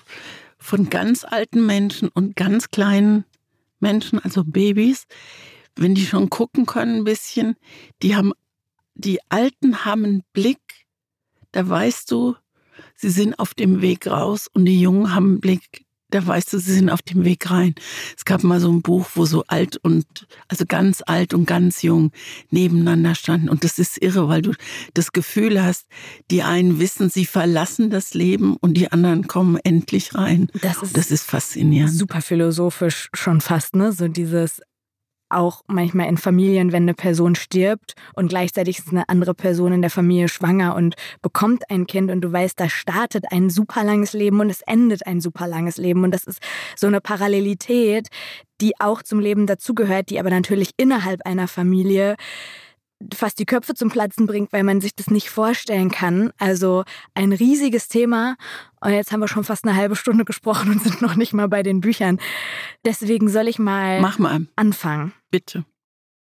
[0.58, 3.26] von ganz alten Menschen und ganz kleinen
[3.82, 5.06] Menschen, also Babys,
[5.76, 7.58] wenn die schon gucken können ein bisschen,
[8.02, 8.32] die haben,
[8.96, 10.62] die Alten haben einen Blick,
[11.52, 12.38] da weißt du,
[12.96, 16.60] sie sind auf dem Weg raus und die Jungen haben einen Blick, da weißt du,
[16.60, 17.76] sie sind auf dem Weg rein.
[18.16, 20.06] Es gab mal so ein Buch, wo so alt und,
[20.48, 22.12] also ganz alt und ganz jung
[22.50, 23.50] nebeneinander standen.
[23.50, 24.54] Und das ist irre, weil du
[24.94, 25.86] das Gefühl hast,
[26.32, 30.50] die einen wissen, sie verlassen das Leben und die anderen kommen endlich rein.
[30.62, 31.94] Das ist, das ist faszinierend.
[31.94, 33.92] Super philosophisch schon fast, ne?
[33.92, 34.62] So dieses
[35.30, 39.82] auch manchmal in Familien, wenn eine Person stirbt und gleichzeitig ist eine andere Person in
[39.82, 44.14] der Familie schwanger und bekommt ein Kind und du weißt, da startet ein super langes
[44.14, 46.04] Leben und es endet ein super langes Leben.
[46.04, 46.40] Und das ist
[46.76, 48.08] so eine Parallelität,
[48.62, 52.16] die auch zum Leben dazugehört, die aber natürlich innerhalb einer Familie
[53.14, 56.32] fast die Köpfe zum Platzen bringt, weil man sich das nicht vorstellen kann.
[56.38, 56.84] Also
[57.14, 58.36] ein riesiges Thema.
[58.82, 61.48] Und jetzt haben wir schon fast eine halbe Stunde gesprochen und sind noch nicht mal
[61.48, 62.20] bei den Büchern.
[62.86, 64.48] Deswegen soll ich mal, Mach mal.
[64.56, 65.14] anfangen.
[65.32, 65.66] Bitte.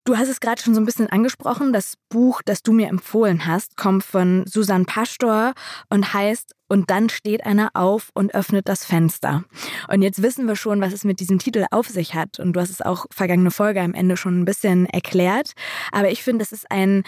[0.07, 1.73] Du hast es gerade schon so ein bisschen angesprochen.
[1.73, 5.53] Das Buch, das du mir empfohlen hast, kommt von Susan Pastor
[5.90, 9.45] und heißt Und dann steht einer auf und öffnet das Fenster.
[9.88, 12.38] Und jetzt wissen wir schon, was es mit diesem Titel auf sich hat.
[12.38, 15.53] Und du hast es auch vergangene Folge am Ende schon ein bisschen erklärt.
[15.90, 17.03] Aber ich finde, es ist ein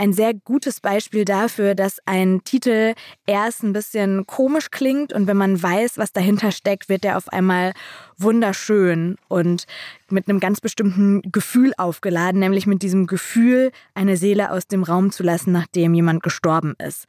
[0.00, 2.94] ein sehr gutes Beispiel dafür, dass ein Titel
[3.26, 7.28] erst ein bisschen komisch klingt und wenn man weiß, was dahinter steckt, wird er auf
[7.28, 7.74] einmal
[8.16, 9.66] wunderschön und
[10.08, 15.12] mit einem ganz bestimmten Gefühl aufgeladen, nämlich mit diesem Gefühl, eine Seele aus dem Raum
[15.12, 17.04] zu lassen, nachdem jemand gestorben ist.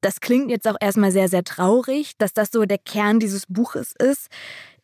[0.00, 3.92] Das klingt jetzt auch erstmal sehr, sehr traurig, dass das so der Kern dieses Buches
[3.98, 4.28] ist.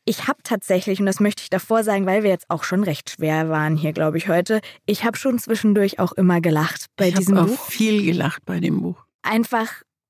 [0.05, 3.11] Ich habe tatsächlich, und das möchte ich davor sagen, weil wir jetzt auch schon recht
[3.11, 7.15] schwer waren hier, glaube ich, heute, ich habe schon zwischendurch auch immer gelacht bei ich
[7.15, 7.67] diesem auch Buch.
[7.67, 9.05] viel gelacht bei dem Buch.
[9.23, 9.69] Einfach,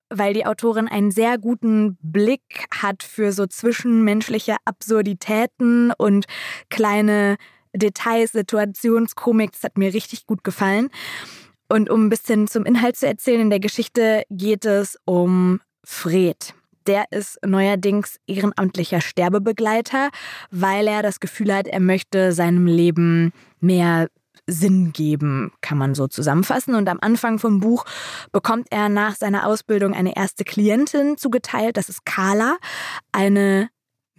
[0.08, 6.26] weil die Autorin einen sehr guten Blick hat für so zwischenmenschliche Absurditäten und
[6.68, 7.36] kleine
[7.74, 9.52] Details, Situationskomik.
[9.52, 10.88] Das hat mir richtig gut gefallen.
[11.68, 16.54] Und um ein bisschen zum Inhalt zu erzählen, in der Geschichte geht es um Fred
[16.90, 20.08] der ist neuerdings ehrenamtlicher Sterbebegleiter,
[20.50, 24.08] weil er das Gefühl hat, er möchte seinem Leben mehr
[24.48, 26.74] Sinn geben, kann man so zusammenfassen.
[26.74, 27.84] Und am Anfang vom Buch
[28.32, 31.76] bekommt er nach seiner Ausbildung eine erste Klientin zugeteilt.
[31.76, 32.56] Das ist Carla,
[33.12, 33.68] eine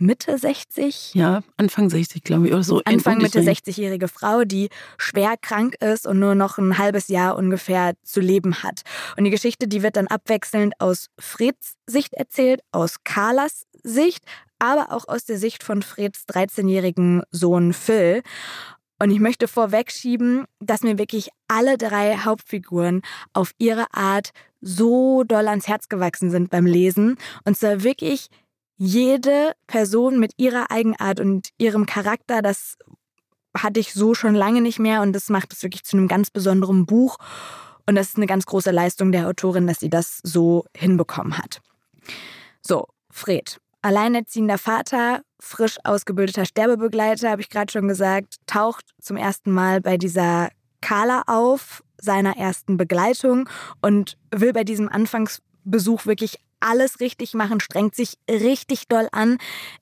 [0.02, 1.14] Mitte 60?
[1.14, 2.82] Ja, Anfang 60, glaube ich, oder so.
[2.86, 7.94] Anfang Mitte 60-jährige Frau, die schwer krank ist und nur noch ein halbes Jahr ungefähr
[8.04, 8.82] zu leben hat.
[9.16, 14.24] Und die Geschichte, die wird dann abwechselnd aus Freds Sicht erzählt, aus Carlas Sicht,
[14.58, 18.24] aber auch aus der Sicht von Freds 13-jährigen Sohn Phil.
[18.98, 23.02] Und ich möchte vorwegschieben, dass mir wirklich alle drei Hauptfiguren
[23.34, 27.18] auf ihre Art so doll ans Herz gewachsen sind beim Lesen.
[27.44, 28.28] Und zwar wirklich
[28.84, 32.80] jede Person mit ihrer Eigenart und ihrem Charakter, das
[33.56, 36.32] hatte ich so schon lange nicht mehr und das macht es wirklich zu einem ganz
[36.32, 37.18] besonderen Buch.
[37.86, 41.62] Und das ist eine ganz große Leistung der Autorin, dass sie das so hinbekommen hat.
[42.64, 43.60] So, Fred.
[43.84, 49.98] Alleinerziehender Vater, frisch ausgebildeter Sterbebegleiter, habe ich gerade schon gesagt, taucht zum ersten Mal bei
[49.98, 50.50] dieser
[50.82, 53.48] Carla auf, seiner ersten Begleitung
[53.80, 59.38] und will bei diesem Anfangsbesuch wirklich alles richtig machen, strengt sich richtig doll an,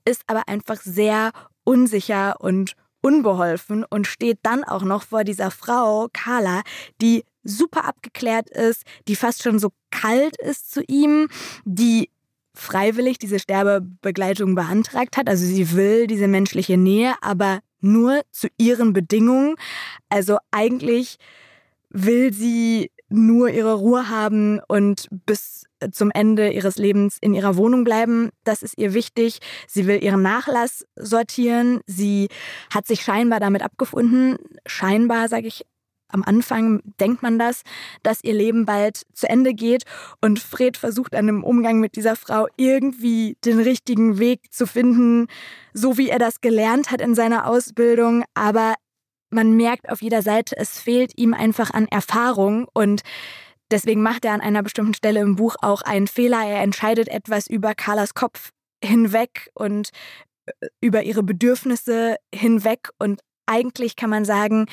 [0.05, 1.31] ist aber einfach sehr
[1.63, 6.63] unsicher und unbeholfen und steht dann auch noch vor dieser Frau, Carla,
[7.01, 11.29] die super abgeklärt ist, die fast schon so kalt ist zu ihm,
[11.65, 12.09] die
[12.53, 15.29] freiwillig diese Sterbebegleitung beantragt hat.
[15.29, 19.55] Also sie will diese menschliche Nähe, aber nur zu ihren Bedingungen.
[20.09, 21.17] Also eigentlich
[21.89, 27.83] will sie nur ihre Ruhe haben und bis zum Ende ihres Lebens in ihrer Wohnung
[27.83, 28.29] bleiben.
[28.43, 29.39] Das ist ihr wichtig.
[29.67, 31.81] Sie will ihren Nachlass sortieren.
[31.85, 32.29] Sie
[32.73, 34.37] hat sich scheinbar damit abgefunden.
[34.65, 35.65] Scheinbar, sage ich
[36.11, 37.61] am Anfang denkt man das,
[38.03, 39.83] dass ihr Leben bald zu Ende geht
[40.21, 45.27] und Fred versucht an dem Umgang mit dieser Frau irgendwie den richtigen Weg zu finden,
[45.73, 48.73] so wie er das gelernt hat in seiner Ausbildung, aber
[49.29, 53.01] man merkt auf jeder Seite, es fehlt ihm einfach an Erfahrung und
[53.71, 56.43] deswegen macht er an einer bestimmten Stelle im Buch auch einen Fehler.
[56.45, 58.51] Er entscheidet etwas über Carlas Kopf
[58.83, 59.89] hinweg und
[60.45, 64.67] äh, über ihre Bedürfnisse hinweg und eigentlich kann man sagen,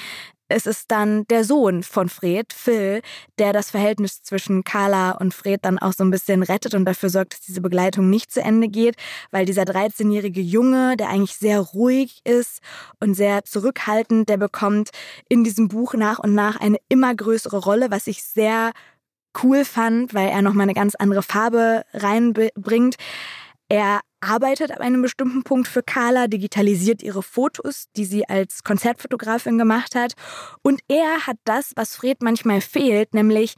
[0.49, 3.03] es ist dann der Sohn von Fred, Phil,
[3.39, 7.11] der das Verhältnis zwischen Carla und Fred dann auch so ein bisschen rettet und dafür
[7.11, 8.97] sorgt, dass diese Begleitung nicht zu Ende geht,
[9.31, 12.61] weil dieser 13-jährige Junge, der eigentlich sehr ruhig ist
[13.01, 14.91] und sehr zurückhaltend, der bekommt
[15.29, 18.73] in diesem Buch nach und nach eine immer größere Rolle, was ich sehr
[19.43, 22.97] cool fand, weil er nochmal eine ganz andere Farbe reinbringt.
[23.69, 29.59] Er arbeitet ab einem bestimmten Punkt für Carla, digitalisiert ihre Fotos, die sie als Konzertfotografin
[29.59, 30.15] gemacht hat.
[30.63, 33.55] Und er hat das, was Fred manchmal fehlt, nämlich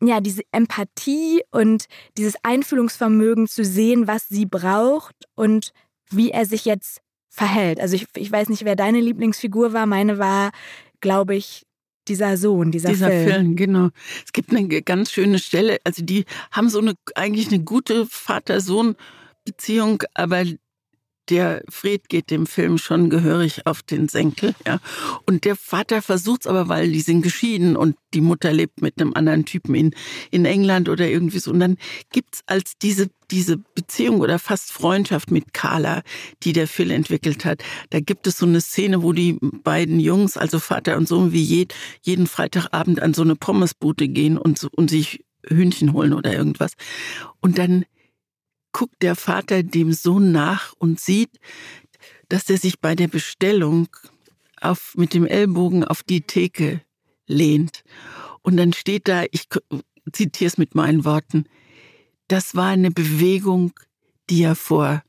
[0.00, 5.72] ja, diese Empathie und dieses Einfühlungsvermögen zu sehen, was sie braucht und
[6.10, 7.80] wie er sich jetzt verhält.
[7.80, 9.86] Also ich, ich weiß nicht, wer deine Lieblingsfigur war.
[9.86, 10.50] Meine war,
[11.00, 11.66] glaube ich,
[12.08, 13.28] dieser Sohn, dieser, dieser Film.
[13.28, 13.56] Film.
[13.56, 13.88] genau.
[14.24, 20.02] Es gibt eine ganz schöne Stelle, also die haben so eine eigentlich eine gute Vater-Sohn-Beziehung,
[20.14, 20.44] aber
[21.32, 24.80] der Fred geht dem Film schon gehörig auf den Senkel, ja.
[25.26, 29.14] Und der Vater versucht's aber, weil die sind geschieden und die Mutter lebt mit einem
[29.14, 29.94] anderen Typen in,
[30.30, 31.50] in England oder irgendwie so.
[31.50, 31.78] Und dann
[32.12, 36.02] gibt's als diese, diese Beziehung oder fast Freundschaft mit Carla,
[36.42, 40.36] die der Phil entwickelt hat, da gibt es so eine Szene, wo die beiden Jungs,
[40.36, 44.90] also Vater und Sohn, wie jed, jeden Freitagabend an so eine Pommesbude gehen und, und
[44.90, 46.74] sich Hühnchen holen oder irgendwas.
[47.40, 47.84] Und dann
[48.72, 51.30] guckt der Vater dem Sohn nach und sieht,
[52.28, 53.88] dass er sich bei der Bestellung
[54.60, 56.80] auf, mit dem Ellbogen auf die Theke
[57.26, 57.84] lehnt.
[58.42, 59.48] Und dann steht da, ich
[60.12, 61.44] zitiere es mit meinen Worten,
[62.28, 63.72] das war eine Bewegung,
[64.30, 65.02] die er vor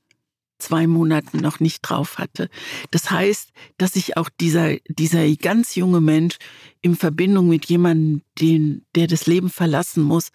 [0.59, 2.49] zwei Monaten noch nicht drauf hatte.
[2.91, 6.37] Das heißt, dass sich auch dieser, dieser ganz junge Mensch
[6.81, 10.29] in Verbindung mit jemandem, den, der das Leben verlassen muss,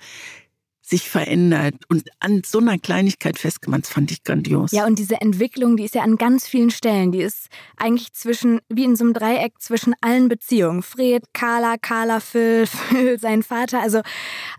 [0.89, 4.73] sich verändert und an so einer Kleinigkeit festgemacht, das fand ich grandios.
[4.73, 8.61] Ja, und diese Entwicklung, die ist ja an ganz vielen Stellen, die ist eigentlich zwischen,
[8.71, 10.83] wie in so einem Dreieck zwischen allen Beziehungen.
[10.83, 14.01] Fred, Carla, Carla, Phil, Phil, sein Vater, also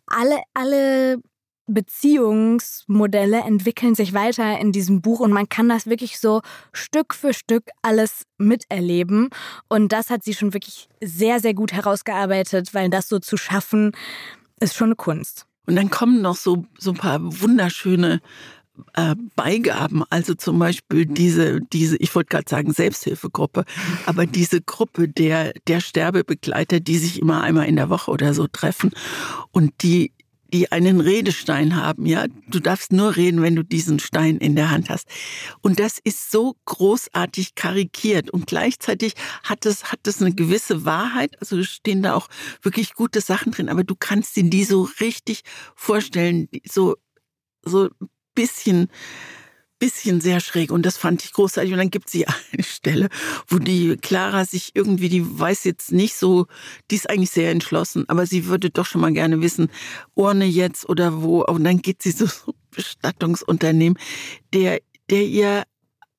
[0.05, 1.19] alle, alle
[1.65, 6.41] Beziehungsmodelle entwickeln sich weiter in diesem Buch und man kann das wirklich so
[6.73, 9.29] Stück für Stück alles miterleben.
[9.67, 13.91] Und das hat sie schon wirklich sehr, sehr gut herausgearbeitet, weil das so zu schaffen,
[14.59, 15.48] ist schon eine Kunst.
[15.69, 18.21] Und dann kommen noch so, so ein paar wunderschöne
[18.95, 23.65] äh, Beigaben, also zum Beispiel diese, diese, ich wollte gerade sagen Selbsthilfegruppe,
[24.07, 28.47] aber diese Gruppe der, der Sterbebegleiter, die sich immer einmal in der Woche oder so
[28.47, 28.89] treffen.
[29.51, 30.11] Und die
[30.53, 32.25] die einen Redestein haben, ja.
[32.47, 35.07] Du darfst nur reden, wenn du diesen Stein in der Hand hast.
[35.61, 41.39] Und das ist so großartig karikiert und gleichzeitig hat es, hat es eine gewisse Wahrheit.
[41.39, 42.27] Also stehen da auch
[42.61, 45.41] wirklich gute Sachen drin, aber du kannst dir die so richtig
[45.75, 46.95] vorstellen, so,
[47.63, 47.89] so
[48.35, 48.89] bisschen
[49.79, 51.71] bisschen sehr schräg und das fand ich großartig.
[51.71, 53.09] Und dann gibt sie eine Stelle,
[53.47, 56.47] wo die Clara sich irgendwie, die weiß jetzt nicht so,
[56.91, 59.69] die ist eigentlich sehr entschlossen, aber sie würde doch schon mal gerne wissen,
[60.15, 61.43] Urne jetzt oder wo.
[61.43, 62.27] Und dann geht sie so
[62.71, 63.97] Bestattungsunternehmen,
[64.53, 65.63] der, der ihr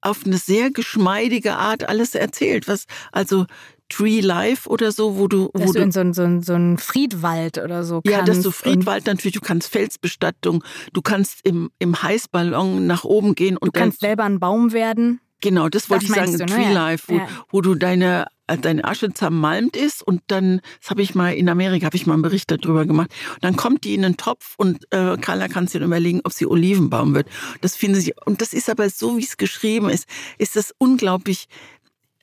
[0.00, 3.46] auf eine sehr geschmeidige Art alles erzählt, was also
[3.90, 5.50] Tree Life oder so, wo du.
[5.52, 8.16] Dass wo du in so, so, so einen Friedwald oder so kannst.
[8.16, 13.34] Ja, dass du Friedwald natürlich, du kannst Felsbestattung, du kannst im, im Heißballon nach oben
[13.34, 13.76] gehen und.
[13.76, 15.20] Du kannst selber ein Baum werden.
[15.42, 16.46] Genau, das wollte das ich sagen, du, ne?
[16.46, 17.28] Tree Life, wo, ja.
[17.50, 18.26] wo du deine
[18.56, 22.14] deine Asche zermalmt ist und dann, das habe ich mal in Amerika, habe ich mal
[22.14, 23.10] einen Bericht darüber gemacht.
[23.34, 26.46] Und dann kommt die in einen Topf und äh, Carla kann sich überlegen, ob sie
[26.46, 27.28] Olivenbaum wird.
[27.60, 30.06] Das finde ich, und das ist aber so, wie es geschrieben ist,
[30.38, 31.46] ist das unglaublich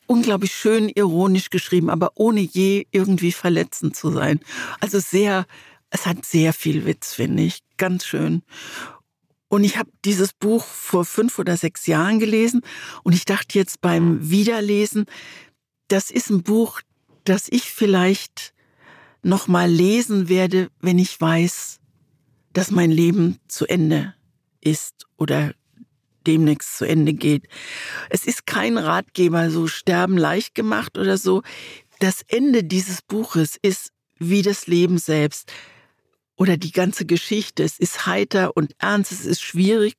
[0.08, 4.40] unglaublich schön ironisch geschrieben, aber ohne je irgendwie verletzend zu sein.
[4.80, 5.46] Also sehr,
[5.90, 7.60] es hat sehr viel Witz, finde ich.
[7.78, 8.42] Ganz schön.
[9.50, 12.62] Und ich habe dieses Buch vor fünf oder sechs Jahren gelesen
[13.04, 15.06] und ich dachte jetzt beim Wiederlesen,
[15.88, 16.82] das ist ein Buch,
[17.24, 18.54] das ich vielleicht
[19.24, 21.80] noch mal lesen werde, wenn ich weiß,
[22.52, 24.16] dass mein Leben zu Ende
[24.62, 25.54] ist oder
[26.28, 27.48] demnächst zu Ende geht.
[28.10, 31.42] Es ist kein Ratgeber, so sterben leicht gemacht oder so.
[32.00, 35.52] Das Ende dieses Buches ist wie das Leben selbst
[36.36, 37.64] oder die ganze Geschichte.
[37.64, 39.96] Es ist heiter und ernst, es ist schwierig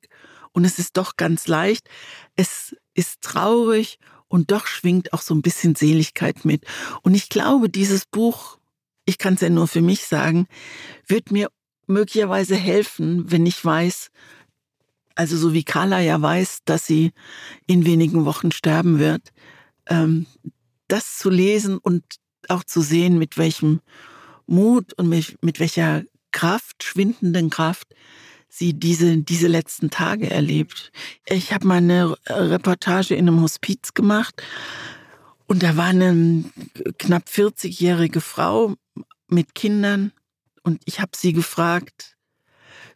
[0.51, 1.89] und es ist doch ganz leicht.
[2.35, 6.65] Es ist traurig und doch schwingt auch so ein bisschen Seligkeit mit.
[7.01, 8.57] Und ich glaube, dieses Buch,
[9.05, 10.47] ich kann es ja nur für mich sagen,
[11.07, 11.49] wird mir
[11.87, 14.11] möglicherweise helfen, wenn ich weiß,
[15.19, 17.11] also so wie Carla ja weiß, dass sie
[17.67, 19.33] in wenigen Wochen sterben wird,
[19.87, 20.27] ähm,
[20.87, 22.05] das zu lesen und
[22.47, 23.81] auch zu sehen, mit welchem
[24.47, 27.93] Mut und mit, mit welcher Kraft, schwindenden Kraft,
[28.47, 30.89] sie diese, diese letzten Tage erlebt.
[31.25, 34.41] Ich habe mal eine Reportage in einem Hospiz gemacht
[35.47, 36.45] und da war eine
[36.97, 38.75] knapp 40-jährige Frau
[39.27, 40.13] mit Kindern
[40.63, 42.15] und ich habe sie gefragt,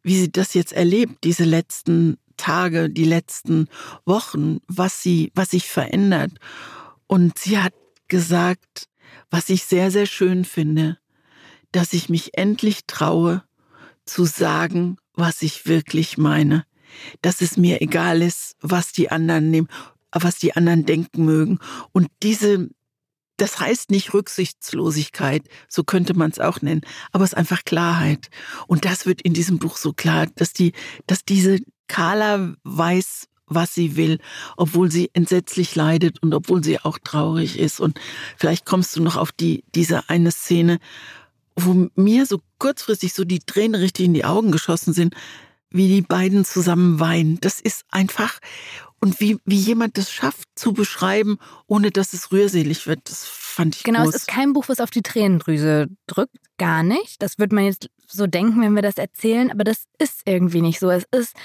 [0.03, 3.67] wie sie das jetzt erlebt, diese letzten Tage, die letzten
[4.05, 6.31] Wochen, was sie, was sich verändert.
[7.07, 7.73] Und sie hat
[8.07, 8.87] gesagt,
[9.29, 10.97] was ich sehr, sehr schön finde,
[11.71, 13.43] dass ich mich endlich traue,
[14.05, 16.65] zu sagen, was ich wirklich meine.
[17.21, 19.67] Dass es mir egal ist, was die anderen nehmen,
[20.11, 21.59] was die anderen denken mögen.
[21.91, 22.69] Und diese,
[23.43, 26.79] das heißt nicht Rücksichtslosigkeit, so könnte man es auch nennen,
[27.11, 28.29] aber es ist einfach Klarheit.
[28.67, 30.71] Und das wird in diesem Buch so klar, dass die,
[31.07, 34.19] dass diese Carla weiß, was sie will,
[34.55, 37.81] obwohl sie entsetzlich leidet und obwohl sie auch traurig ist.
[37.81, 37.99] Und
[38.37, 40.79] vielleicht kommst du noch auf die, diese eine Szene,
[41.57, 45.15] wo mir so kurzfristig so die Tränen richtig in die Augen geschossen sind,
[45.69, 47.41] wie die beiden zusammen weinen.
[47.41, 48.39] Das ist einfach,
[49.03, 51.37] und wie, wie jemand das schafft zu beschreiben,
[51.67, 54.15] ohne dass es rührselig wird, das fand ich Genau, groß.
[54.15, 57.21] es ist kein Buch, was auf die Tränendrüse drückt, gar nicht.
[57.21, 60.79] Das wird man jetzt so denken, wenn wir das erzählen, aber das ist irgendwie nicht
[60.79, 60.89] so.
[60.89, 61.35] Es ist,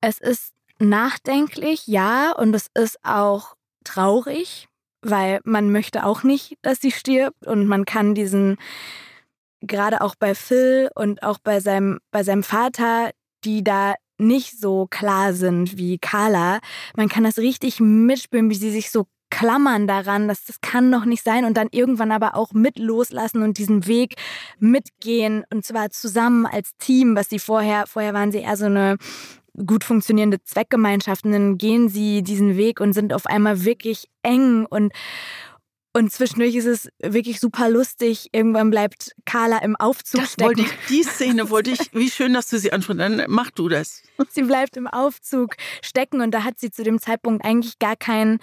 [0.00, 4.66] es ist nachdenklich, ja, und es ist auch traurig,
[5.02, 8.56] weil man möchte auch nicht, dass sie stirbt und man kann diesen
[9.60, 13.10] gerade auch bei Phil und auch bei seinem bei seinem Vater,
[13.44, 16.60] die da nicht so klar sind wie Carla.
[16.96, 21.04] Man kann das richtig mitspüren, wie sie sich so klammern daran, dass das kann doch
[21.04, 24.14] nicht sein und dann irgendwann aber auch mit loslassen und diesen Weg
[24.58, 28.96] mitgehen und zwar zusammen als Team, was sie vorher, vorher waren sie eher so eine
[29.66, 34.92] gut funktionierende Zweckgemeinschaften, dann gehen sie diesen Weg und sind auf einmal wirklich eng und
[35.96, 38.28] und zwischendurch ist es wirklich super lustig.
[38.32, 40.58] Irgendwann bleibt Carla im Aufzug das stecken.
[40.58, 43.00] Wollte ich, die Szene wollte ich, wie schön, dass du sie ansprichst.
[43.00, 44.02] Dann mach du das.
[44.30, 48.38] Sie bleibt im Aufzug stecken und da hat sie zu dem Zeitpunkt eigentlich gar kein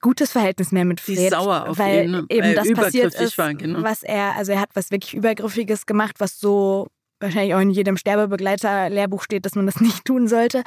[0.00, 1.16] gutes Verhältnis mehr mit Fred.
[1.16, 3.82] Sie ist sauer auf weil ihn, eben äh, das passiert ist, war, genau.
[3.82, 6.88] was er, also er hat was wirklich Übergriffiges gemacht, was so
[7.20, 10.64] wahrscheinlich auch in jedem Sterbebegleiter-Lehrbuch steht, dass man das nicht tun sollte.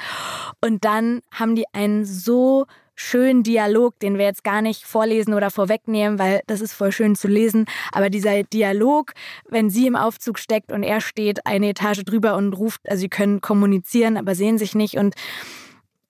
[0.62, 2.66] Und dann haben die einen so
[3.00, 7.16] schönen Dialog, den wir jetzt gar nicht vorlesen oder vorwegnehmen, weil das ist voll schön
[7.16, 7.64] zu lesen.
[7.92, 9.12] Aber dieser Dialog,
[9.48, 13.08] wenn sie im Aufzug steckt und er steht eine Etage drüber und ruft, also sie
[13.08, 15.14] können kommunizieren, aber sehen sich nicht und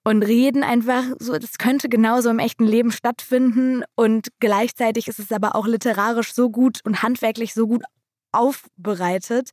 [0.03, 5.31] und reden einfach so, das könnte genauso im echten Leben stattfinden und gleichzeitig ist es
[5.31, 7.83] aber auch literarisch so gut und handwerklich so gut
[8.31, 9.51] aufbereitet,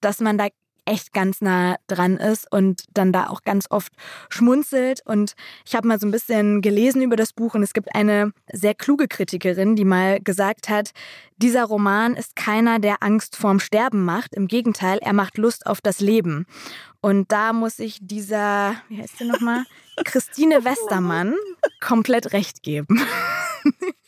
[0.00, 0.46] dass man da
[0.88, 3.92] echt ganz nah dran ist und dann da auch ganz oft
[4.30, 5.02] schmunzelt.
[5.04, 5.34] Und
[5.66, 8.74] ich habe mal so ein bisschen gelesen über das Buch und es gibt eine sehr
[8.74, 10.92] kluge Kritikerin, die mal gesagt hat,
[11.36, 14.34] dieser Roman ist keiner, der Angst vorm Sterben macht.
[14.34, 16.46] Im Gegenteil, er macht Lust auf das Leben.
[17.00, 19.64] Und da muss ich dieser, wie heißt sie nochmal?
[20.04, 21.34] Christine Westermann
[21.80, 23.00] komplett recht geben.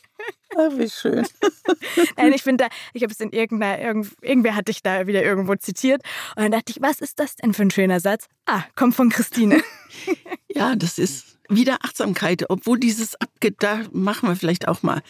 [0.57, 1.25] Ach, wie schön.
[2.17, 5.23] Nein, ich finde da, ich habe es in irgendeiner, irgend, irgendwer hatte ich da wieder
[5.23, 6.01] irgendwo zitiert.
[6.35, 8.27] Und dann dachte ich, was ist das denn für ein schöner Satz?
[8.45, 9.63] Ah, kommt von Christine.
[10.49, 15.01] ja, das ist wieder Achtsamkeit, obwohl dieses Abge, da machen wir vielleicht auch mal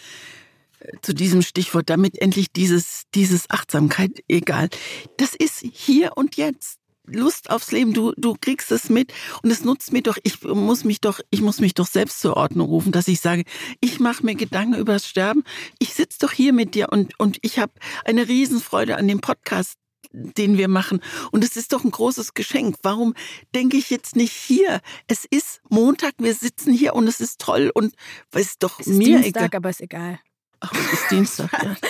[0.80, 4.68] äh, zu diesem Stichwort, damit endlich dieses, dieses Achtsamkeit, egal.
[5.16, 6.81] Das ist hier und jetzt.
[7.06, 10.84] Lust aufs Leben, du, du kriegst es mit und es nutzt mir doch, ich muss
[10.84, 13.44] mich doch, ich muss mich doch selbst zur Ordnung rufen, dass ich sage,
[13.80, 15.42] ich mache mir Gedanken über das Sterben.
[15.78, 17.72] Ich sitze doch hier mit dir und, und ich habe
[18.04, 19.74] eine Riesenfreude an dem Podcast,
[20.12, 21.00] den wir machen.
[21.32, 22.76] Und es ist doch ein großes Geschenk.
[22.82, 23.14] Warum
[23.54, 24.80] denke ich jetzt nicht hier?
[25.08, 27.94] Es ist Montag, wir sitzen hier und es ist toll und
[28.32, 29.56] es ist doch es ist mir Dienstag, egal.
[29.56, 30.20] aber ist egal.
[30.60, 31.76] Ach, es ist Dienstag, ja.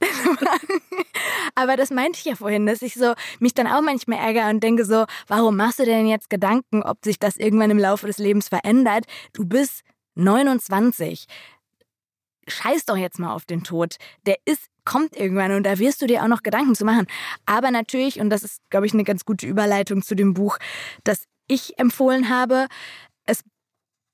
[1.54, 4.62] Aber das meinte ich ja vorhin, dass ich so mich dann auch manchmal ärgere und
[4.62, 8.18] denke so, warum machst du denn jetzt Gedanken, ob sich das irgendwann im Laufe des
[8.18, 9.04] Lebens verändert?
[9.32, 9.82] Du bist
[10.14, 11.26] 29.
[12.48, 13.96] Scheiß doch jetzt mal auf den Tod.
[14.26, 17.06] Der ist kommt irgendwann und da wirst du dir auch noch Gedanken zu machen.
[17.46, 20.58] Aber natürlich, und das ist, glaube ich, eine ganz gute Überleitung zu dem Buch,
[21.04, 22.66] das ich empfohlen habe,
[23.26, 23.44] es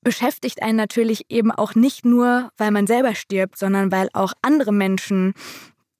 [0.01, 4.71] beschäftigt einen natürlich eben auch nicht nur, weil man selber stirbt, sondern weil auch andere
[4.71, 5.33] Menschen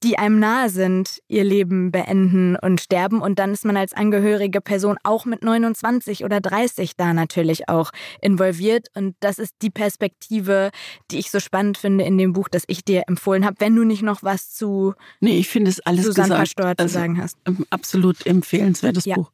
[0.03, 3.21] die einem nahe sind, ihr Leben beenden und sterben.
[3.21, 7.91] Und dann ist man als angehörige Person auch mit 29 oder 30 da natürlich auch
[8.21, 8.87] involviert.
[8.95, 10.71] Und das ist die Perspektive,
[11.11, 13.57] die ich so spannend finde in dem Buch, das ich dir empfohlen habe.
[13.59, 16.35] Wenn du nicht noch was zu Nee, ich finde es alles Susanne.
[16.35, 17.37] Pastor zu Also, sagen hast.
[17.45, 19.15] ähm, Absolut empfehlenswertes Ja.
[19.15, 19.31] Buch.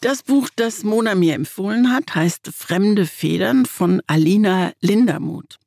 [0.00, 5.58] Das Buch, das Mona mir empfohlen hat, heißt Fremde Federn von Alina Lindermuth.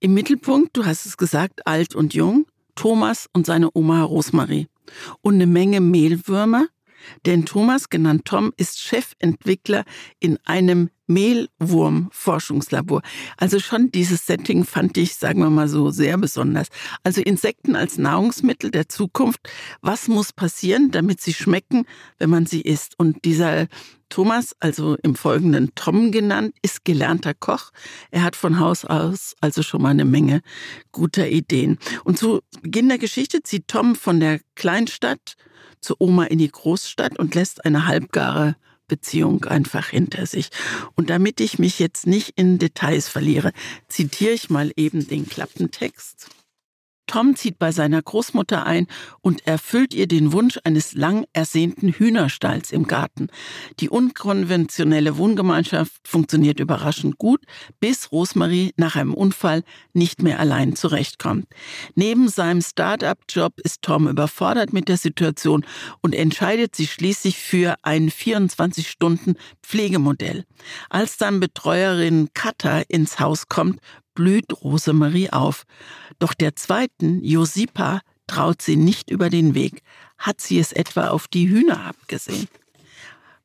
[0.00, 4.68] Im Mittelpunkt, du hast es gesagt, alt und jung, Thomas und seine Oma Rosmarie.
[5.22, 6.66] Und eine Menge Mehlwürmer,
[7.26, 9.84] denn Thomas, genannt Tom, ist Chefentwickler
[10.20, 13.02] in einem Mehlwurm-Forschungslabor.
[13.36, 16.68] Also schon dieses Setting fand ich, sagen wir mal so, sehr besonders.
[17.02, 19.40] Also Insekten als Nahrungsmittel der Zukunft.
[19.80, 21.84] Was muss passieren, damit sie schmecken,
[22.18, 22.98] wenn man sie isst?
[22.98, 23.66] Und dieser
[24.08, 27.70] Thomas, also im Folgenden Tom genannt, ist gelernter Koch.
[28.10, 30.40] Er hat von Haus aus also schon mal eine Menge
[30.92, 31.78] guter Ideen.
[32.04, 35.34] Und zu Beginn der Geschichte zieht Tom von der Kleinstadt
[35.80, 38.56] zur Oma in die Großstadt und lässt eine halbgare
[38.88, 40.50] Beziehung einfach hinter sich.
[40.94, 43.52] Und damit ich mich jetzt nicht in Details verliere,
[43.88, 46.28] zitiere ich mal eben den Klappentext.
[47.06, 48.86] Tom zieht bei seiner Großmutter ein
[49.20, 53.28] und erfüllt ihr den Wunsch eines lang ersehnten Hühnerstalls im Garten.
[53.80, 57.42] Die unkonventionelle Wohngemeinschaft funktioniert überraschend gut,
[57.80, 61.46] bis Rosemarie nach einem Unfall nicht mehr allein zurechtkommt.
[61.94, 65.66] Neben seinem Start-up-Job ist Tom überfordert mit der Situation
[66.00, 70.44] und entscheidet sich schließlich für ein 24-Stunden-Pflegemodell.
[70.90, 73.80] Als dann Betreuerin Katha ins Haus kommt,
[74.14, 75.64] blüht Rosemarie auf.
[76.18, 79.82] Doch der zweiten, Josipa, traut sie nicht über den Weg.
[80.18, 82.48] Hat sie es etwa auf die Hühner abgesehen?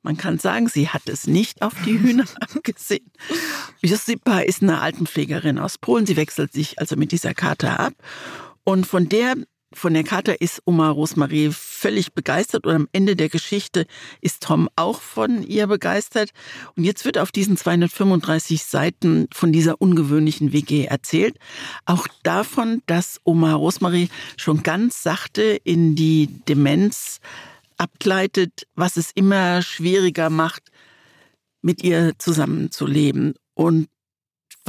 [0.02, 3.12] Man kann sagen, sie hat es nicht auf die Hühner abgesehen.
[3.82, 6.06] Josipa ist eine Altenpflegerin aus Polen.
[6.06, 7.94] Sie wechselt sich also mit dieser Kater ab.
[8.64, 9.36] Und von der
[9.74, 13.86] von der Kater ist Oma Rosemarie völlig begeistert und am Ende der Geschichte
[14.20, 16.32] ist Tom auch von ihr begeistert.
[16.76, 21.38] Und jetzt wird auf diesen 235 Seiten von dieser ungewöhnlichen WG erzählt.
[21.86, 27.20] Auch davon, dass Oma Rosemarie schon ganz sachte in die Demenz
[27.78, 30.64] abgleitet, was es immer schwieriger macht,
[31.62, 33.36] mit ihr zusammenzuleben.
[33.54, 33.88] Und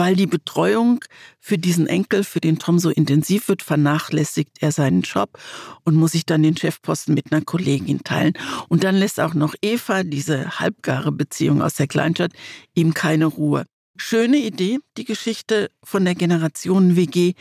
[0.01, 1.05] weil die Betreuung
[1.41, 5.39] für diesen Enkel, für den Tom so intensiv wird, vernachlässigt er seinen Job
[5.85, 8.33] und muss sich dann den Chefposten mit einer Kollegin teilen.
[8.69, 12.33] Und dann lässt auch noch Eva, diese halbgare Beziehung aus der Kleinstadt,
[12.75, 13.67] ihm keine Ruhe.
[13.95, 17.35] Schöne Idee, die Geschichte von der Generation WG.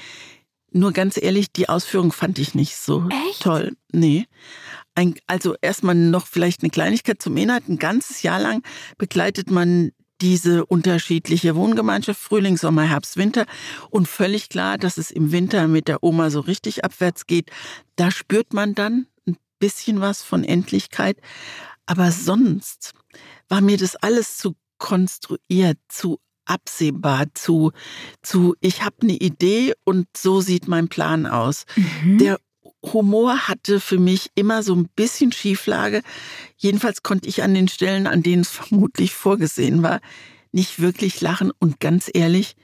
[0.73, 3.41] Nur ganz ehrlich, die Ausführung fand ich nicht so Echt?
[3.41, 3.71] toll.
[3.93, 4.25] Nee.
[4.95, 7.69] Ein, also erstmal noch vielleicht eine Kleinigkeit zum Inhalt.
[7.69, 8.63] Ein ganzes Jahr lang
[8.97, 9.91] begleitet man
[10.21, 13.45] diese unterschiedliche Wohngemeinschaft, Frühling, Sommer, Herbst, Winter.
[13.89, 17.51] Und völlig klar, dass es im Winter mit der Oma so richtig abwärts geht.
[17.95, 21.17] Da spürt man dann ein bisschen was von Endlichkeit.
[21.85, 22.93] Aber sonst
[23.47, 27.71] war mir das alles zu konstruiert, zu absehbar, zu,
[28.21, 31.65] zu ich habe eine Idee und so sieht mein Plan aus.
[31.75, 32.17] Mhm.
[32.17, 32.39] Der
[32.93, 36.01] Humor hatte für mich immer so ein bisschen Schieflage.
[36.57, 39.99] Jedenfalls konnte ich an den Stellen, an denen es vermutlich vorgesehen war,
[40.51, 41.51] nicht wirklich lachen.
[41.59, 42.55] Und ganz ehrlich,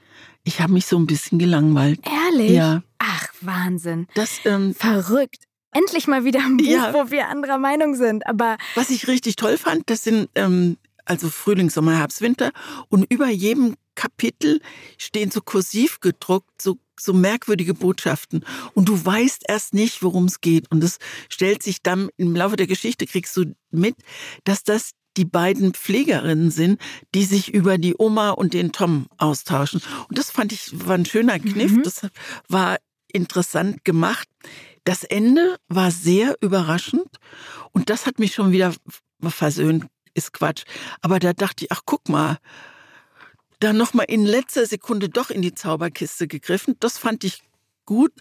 [0.44, 2.00] ich habe mich so ein bisschen gelangweilt.
[2.04, 2.52] Ehrlich?
[2.52, 2.82] Ja.
[2.98, 4.06] Ach, Wahnsinn.
[4.14, 5.44] Das, ähm, Verrückt.
[5.72, 6.94] Endlich mal wieder ein Buch, Ja.
[6.94, 8.26] wo wir anderer Meinung sind.
[8.26, 12.50] Aber was ich richtig toll fand, das sind ähm, also Frühling, Sommer, Herbst, Winter.
[12.88, 14.60] Und über jedem Kapitel
[14.98, 18.44] stehen so kursiv gedruckt, so, so merkwürdige Botschaften.
[18.74, 20.70] Und du weißt erst nicht, worum es geht.
[20.70, 23.96] Und es stellt sich dann im Laufe der Geschichte, kriegst du mit,
[24.44, 26.80] dass das die beiden Pflegerinnen sind,
[27.14, 29.80] die sich über die Oma und den Tom austauschen.
[30.08, 31.72] Und das fand ich, war ein schöner Kniff.
[31.72, 31.82] Mhm.
[31.82, 32.06] Das
[32.48, 32.76] war
[33.12, 34.28] interessant gemacht.
[34.84, 37.08] Das Ende war sehr überraschend.
[37.72, 38.74] Und das hat mich schon wieder
[39.22, 39.86] versöhnt.
[40.14, 40.64] Ist Quatsch.
[41.02, 42.38] Aber da dachte ich, ach, guck mal,
[43.60, 46.76] dann nochmal in letzter Sekunde doch in die Zauberkiste gegriffen.
[46.80, 47.42] Das fand ich
[47.84, 48.12] gut,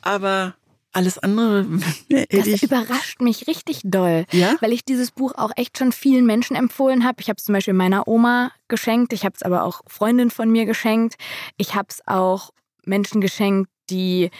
[0.00, 0.54] aber
[0.92, 1.66] alles andere
[2.30, 4.24] das überrascht mich richtig doll.
[4.32, 4.56] Ja?
[4.60, 7.20] weil ich dieses Buch auch echt schon vielen Menschen empfohlen habe.
[7.20, 10.50] Ich habe es zum Beispiel meiner Oma geschenkt, ich habe es aber auch Freundin von
[10.50, 11.16] mir geschenkt.
[11.56, 12.50] Ich habe es auch
[12.84, 14.30] Menschen geschenkt, die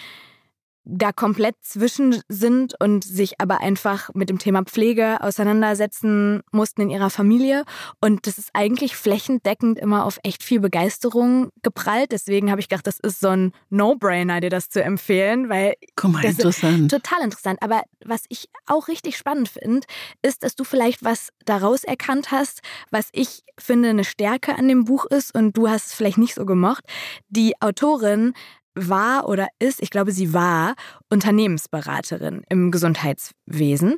[0.90, 6.90] da komplett zwischen sind und sich aber einfach mit dem Thema Pflege auseinandersetzen mussten in
[6.90, 7.64] ihrer Familie.
[8.00, 12.10] Und das ist eigentlich flächendeckend immer auf echt viel Begeisterung geprallt.
[12.10, 16.12] Deswegen habe ich gedacht, das ist so ein No-Brainer, dir das zu empfehlen, weil Guck
[16.12, 16.90] mal, interessant.
[16.90, 17.58] Total interessant.
[17.62, 19.86] Aber was ich auch richtig spannend finde,
[20.22, 24.86] ist, dass du vielleicht was daraus erkannt hast, was ich finde eine Stärke an dem
[24.86, 26.84] Buch ist und du hast es vielleicht nicht so gemocht.
[27.28, 28.32] Die Autorin
[28.80, 30.74] war oder ist, ich glaube, sie war
[31.10, 33.96] Unternehmensberaterin im Gesundheitswesen.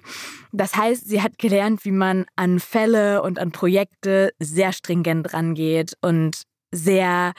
[0.52, 5.94] Das heißt, sie hat gelernt, wie man an Fälle und an Projekte sehr stringent rangeht
[6.00, 7.32] und sehr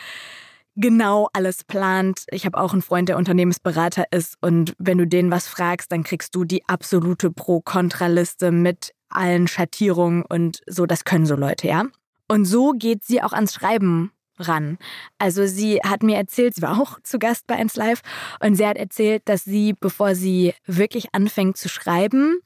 [0.75, 2.25] genau alles plant.
[2.31, 6.03] Ich habe auch einen Freund, der Unternehmensberater ist und wenn du den was fragst, dann
[6.03, 11.85] kriegst du die absolute Pro-Kontra-Liste mit allen Schattierungen und so, das können so Leute, ja.
[12.27, 14.11] Und so geht sie auch ans Schreiben
[14.41, 14.77] ran.
[15.17, 18.01] Also sie hat mir erzählt, sie war auch zu Gast bei 1 Live
[18.43, 22.39] und sie hat erzählt, dass sie, bevor sie wirklich anfängt zu schreiben,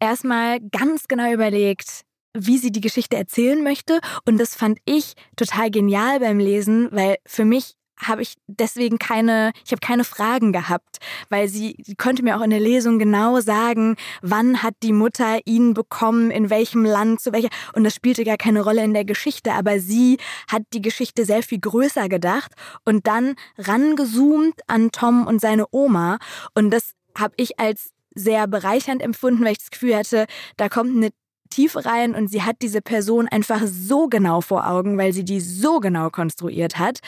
[0.00, 2.02] erstmal ganz genau überlegt,
[2.34, 4.00] wie sie die Geschichte erzählen möchte.
[4.24, 9.52] Und das fand ich total genial beim Lesen, weil für mich habe ich deswegen keine,
[9.64, 10.98] ich habe keine Fragen gehabt,
[11.28, 15.38] weil sie, sie konnte mir auch in der Lesung genau sagen, wann hat die Mutter
[15.44, 19.04] ihn bekommen, in welchem Land, zu welcher, und das spielte gar keine Rolle in der
[19.04, 22.52] Geschichte, aber sie hat die Geschichte sehr viel größer gedacht
[22.84, 26.18] und dann rangezoomt an Tom und seine Oma
[26.54, 30.26] und das habe ich als sehr bereichernd empfunden, weil ich das Gefühl hatte,
[30.56, 31.10] da kommt eine
[31.50, 35.40] Tiefe rein und sie hat diese Person einfach so genau vor Augen, weil sie die
[35.40, 37.00] so genau konstruiert hat,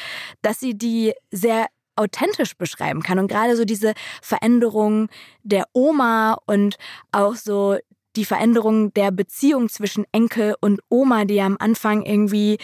[0.42, 1.66] dass sie die sehr
[1.96, 3.18] authentisch beschreiben kann.
[3.18, 5.08] Und gerade so diese Veränderung
[5.42, 6.76] der Oma und
[7.12, 7.76] auch so
[8.16, 12.58] die Veränderung der Beziehung zwischen Enkel und Oma, die am Anfang irgendwie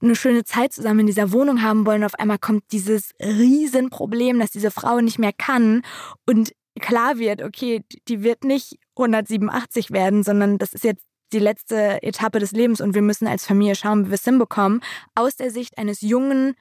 [0.00, 2.04] eine schöne Zeit zusammen in dieser Wohnung haben wollen.
[2.04, 5.82] Auf einmal kommt dieses Riesenproblem, dass diese Frau nicht mehr kann
[6.26, 12.02] und klar wird, okay, die wird nicht 187 werden, sondern das ist jetzt die letzte
[12.02, 14.80] Etappe des Lebens und wir müssen als Familie schauen, wie wir es hinbekommen.
[15.14, 16.54] Aus der Sicht eines jungen,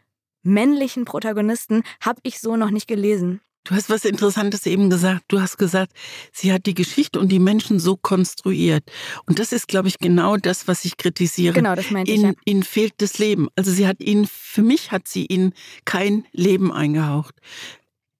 [0.43, 3.41] männlichen Protagonisten habe ich so noch nicht gelesen.
[3.63, 5.25] Du hast was Interessantes eben gesagt.
[5.27, 5.91] Du hast gesagt,
[6.33, 8.83] sie hat die Geschichte und die Menschen so konstruiert.
[9.27, 11.53] Und das ist, glaube ich, genau das, was ich kritisiere.
[11.53, 12.17] Genau, das meinte ich.
[12.17, 12.39] Ihnen, Ja.
[12.45, 13.49] ihnen fehlt das Leben.
[13.55, 15.53] Also sie hat ihnen, für mich hat sie ihnen
[15.85, 17.35] kein Leben eingehaucht.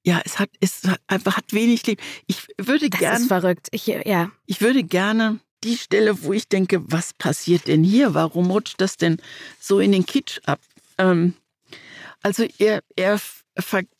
[0.05, 2.01] Ja, es hat, es hat einfach hat wenig Leben.
[2.27, 3.67] Ich würde Das gerne, ist verrückt.
[3.71, 4.29] Ich, ja.
[4.45, 8.13] ich würde gerne die Stelle, wo ich denke, was passiert denn hier?
[8.13, 9.17] Warum rutscht das denn
[9.59, 10.59] so in den Kitsch ab?
[10.97, 11.33] Ähm,
[12.21, 13.19] also er, er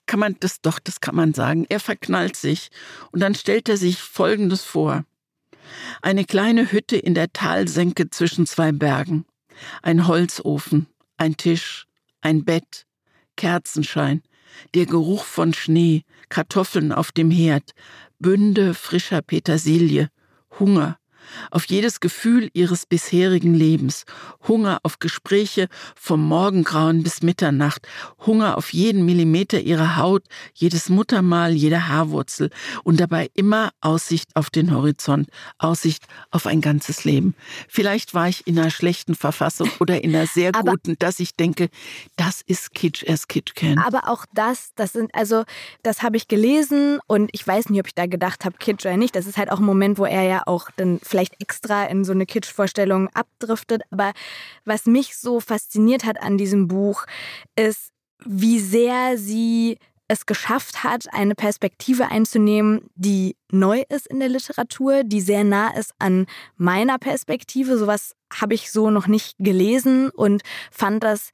[0.05, 1.65] kann man das doch, das kann man sagen.
[1.69, 2.69] Er verknallt sich
[3.11, 5.05] und dann stellt er sich Folgendes vor:
[6.01, 9.25] Eine kleine Hütte in der Talsenke zwischen zwei Bergen,
[9.81, 10.87] ein Holzofen,
[11.17, 11.87] ein Tisch,
[12.21, 12.85] ein Bett,
[13.35, 14.21] Kerzenschein,
[14.73, 17.71] der Geruch von Schnee, Kartoffeln auf dem Herd,
[18.19, 20.09] Bünde frischer Petersilie,
[20.59, 20.97] Hunger,
[21.51, 24.05] auf jedes Gefühl ihres bisherigen Lebens,
[24.47, 27.87] Hunger auf Gespräche vom Morgengrauen bis Mitternacht,
[28.25, 32.49] Hunger auf jeden Millimeter ihrer Haut, jedes Muttermal, jede Haarwurzel
[32.83, 37.35] und dabei immer Aussicht auf den Horizont, Aussicht auf ein ganzes Leben.
[37.67, 41.35] Vielleicht war ich in einer schlechten Verfassung oder in einer sehr Aber- guten, dass ich
[41.35, 41.69] denke,
[42.15, 43.77] das ist Kitsch as Kitsch can.
[43.79, 45.43] Aber auch das, das sind, also,
[45.83, 48.97] das habe ich gelesen und ich weiß nicht, ob ich da gedacht habe, Kitsch oder
[48.97, 49.15] nicht.
[49.15, 52.13] Das ist halt auch ein Moment, wo er ja auch dann vielleicht extra in so
[52.13, 53.83] eine Kitsch-Vorstellung abdriftet.
[53.91, 54.13] Aber
[54.65, 57.05] was mich so fasziniert hat an diesem Buch,
[57.55, 57.91] ist,
[58.25, 65.03] wie sehr sie es geschafft hat, eine Perspektive einzunehmen, die neu ist in der Literatur,
[65.05, 66.25] die sehr nah ist an
[66.57, 67.77] meiner Perspektive.
[67.77, 71.29] Sowas habe ich so noch nicht gelesen und fand das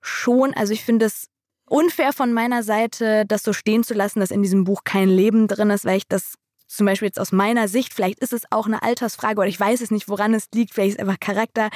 [0.00, 1.26] schon, also ich finde es
[1.66, 5.46] unfair von meiner Seite, das so stehen zu lassen, dass in diesem Buch kein Leben
[5.46, 6.34] drin ist, weil ich das
[6.66, 9.80] zum Beispiel jetzt aus meiner Sicht, vielleicht ist es auch eine Altersfrage oder ich weiß
[9.80, 11.70] es nicht, woran es liegt, vielleicht ist es einfach Charakter.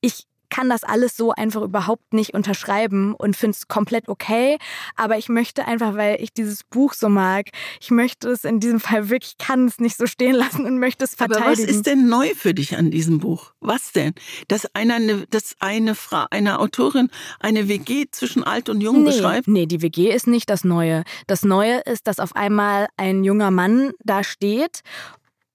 [0.00, 4.58] Ich kann das alles so einfach überhaupt nicht unterschreiben und finde es komplett okay.
[4.96, 7.46] Aber ich möchte einfach, weil ich dieses Buch so mag,
[7.80, 11.06] ich möchte es in diesem Fall wirklich, kann es nicht so stehen lassen und möchte
[11.06, 11.44] es verteidigen.
[11.44, 13.52] Aber was ist denn neu für dich an diesem Buch?
[13.60, 14.12] Was denn?
[14.48, 17.08] Dass eine, dass eine Frau, eine Autorin
[17.40, 19.48] eine WG zwischen alt und jung nee, beschreibt?
[19.48, 21.04] Nee, die WG ist nicht das Neue.
[21.28, 24.82] Das Neue ist, dass auf einmal ein junger Mann da steht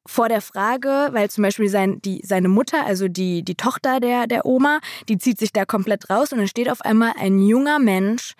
[0.07, 4.25] vor der Frage, weil zum Beispiel sein, die, seine Mutter, also die, die Tochter der,
[4.25, 4.79] der Oma,
[5.09, 8.33] die zieht sich da komplett raus und dann steht auf einmal ein junger Mensch,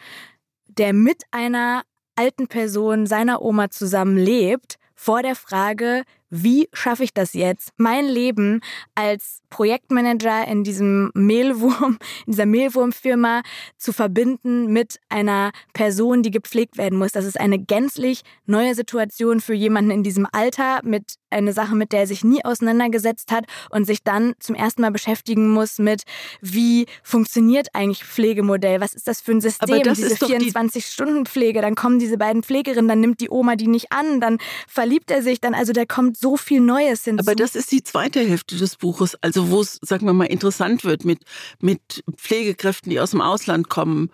[0.68, 1.84] der mit einer
[2.15, 8.61] alten Person seiner Oma zusammenlebt, vor der Frage, wie schaffe ich das jetzt, mein Leben
[8.95, 13.43] als Projektmanager in diesem Mehlwurm, in dieser Mehlwurmfirma
[13.78, 17.11] zu verbinden mit einer Person, die gepflegt werden muss.
[17.11, 21.91] Das ist eine gänzlich neue Situation für jemanden in diesem Alter, mit einer Sache, mit
[21.91, 26.03] der er sich nie auseinandergesetzt hat und sich dann zum ersten Mal beschäftigen muss mit,
[26.41, 28.82] wie funktioniert eigentlich Pflegemodell?
[28.82, 29.82] Was ist das für ein System?
[29.84, 33.67] Diese ist doch die- 24-Stunden-Pflege, dann kommen diese beiden Pflegerinnen, dann nimmt die Oma die
[33.67, 37.23] nicht an, dann verliebt er sich, dann also da kommt so viel Neues hinzu.
[37.25, 40.84] Aber das ist die zweite Hälfte des Buches, also wo es, sagen wir mal, interessant
[40.84, 41.19] wird mit,
[41.59, 44.09] mit Pflegekräften, die aus dem Ausland kommen.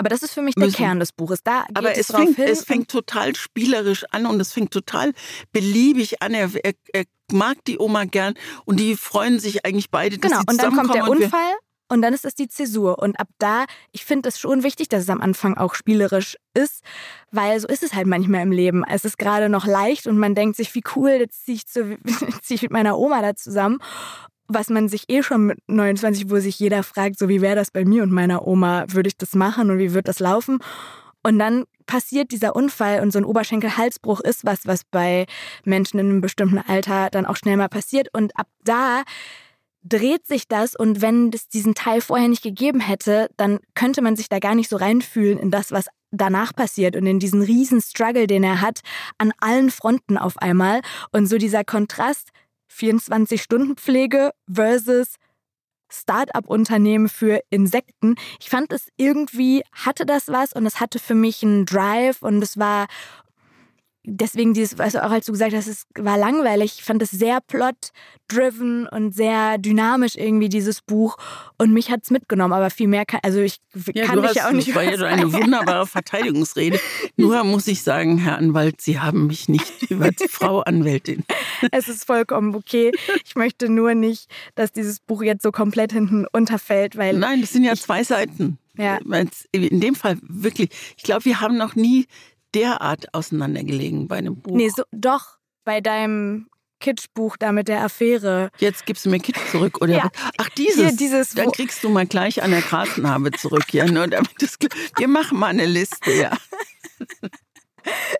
[0.00, 0.76] Aber das ist für mich der müssen.
[0.78, 1.42] Kern des Buches.
[1.44, 2.48] Da geht Aber es es drauf fängt, hin.
[2.48, 5.12] es fängt total spielerisch an und es fängt total
[5.52, 6.32] beliebig an.
[6.32, 8.32] Er, er, er mag die Oma gern
[8.64, 11.18] und die freuen sich eigentlich beide, dass genau, sie und dann kommt der zusammenkommen.
[11.18, 11.54] und Unfall
[11.90, 13.00] und dann ist es die Zäsur.
[13.00, 16.84] Und ab da, ich finde es schon wichtig, dass es am Anfang auch spielerisch ist,
[17.32, 18.84] weil so ist es halt manchmal im Leben.
[18.84, 21.98] Es ist gerade noch leicht und man denkt sich, wie cool, jetzt ziehe ich, zu,
[22.42, 23.80] zieh ich mit meiner Oma da zusammen.
[24.52, 27.70] Was man sich eh schon mit 29, wo sich jeder fragt, so wie wäre das
[27.70, 30.58] bei mir und meiner Oma, würde ich das machen und wie wird das laufen?
[31.22, 35.26] Und dann passiert dieser Unfall und so ein Oberschenkelhalsbruch ist was, was bei
[35.64, 38.08] Menschen in einem bestimmten Alter dann auch schnell mal passiert.
[38.12, 39.02] Und ab da
[39.82, 44.16] dreht sich das und wenn es diesen Teil vorher nicht gegeben hätte, dann könnte man
[44.16, 47.80] sich da gar nicht so reinfühlen in das, was danach passiert und in diesen riesen
[47.80, 48.80] Struggle, den er hat,
[49.18, 50.80] an allen Fronten auf einmal.
[51.12, 52.30] Und so dieser Kontrast
[52.70, 55.16] 24-Stunden-Pflege versus
[55.90, 58.14] Start-up-Unternehmen für Insekten.
[58.40, 62.42] Ich fand es irgendwie, hatte das was und es hatte für mich einen Drive und
[62.42, 62.86] es war
[64.10, 66.76] deswegen dieses, was auch als du gesagt hast, es war langweilig.
[66.78, 71.16] Ich fand es sehr plot-driven und sehr dynamisch irgendwie, dieses Buch.
[71.58, 73.58] Und mich hat es mitgenommen, aber viel mehr kann, also ich
[73.94, 76.80] Ja, kann hast, ja auch nicht das war ja eine wunderbare Verteidigungsrede.
[77.16, 81.24] Nur muss ich sagen, Herr Anwalt, Sie haben mich nicht über die Frau Anwältin.
[81.70, 82.92] Es ist vollkommen okay.
[83.24, 87.52] Ich möchte nur nicht, dass dieses Buch jetzt so komplett hinten unterfällt, weil Nein, das
[87.52, 88.58] sind ja zwei Seiten.
[88.76, 88.98] Ja.
[89.52, 90.70] In dem Fall wirklich.
[90.96, 92.06] Ich glaube, wir haben noch nie
[92.54, 94.54] derart auseinandergelegen bei einem Buch.
[94.54, 96.48] nee, so, doch bei deinem
[96.80, 98.50] Kitschbuch da mit der Affäre.
[98.58, 99.96] Jetzt gibst du mir Kitsch zurück, oder?
[99.96, 100.10] Ja.
[100.38, 100.76] Ach, dieses.
[100.76, 103.72] Hier, dieses, Dann kriegst du mal gleich an der Grasnarbe zurück.
[103.72, 104.56] Ja, nur damit das,
[104.96, 106.36] wir machen mal eine Liste, ja.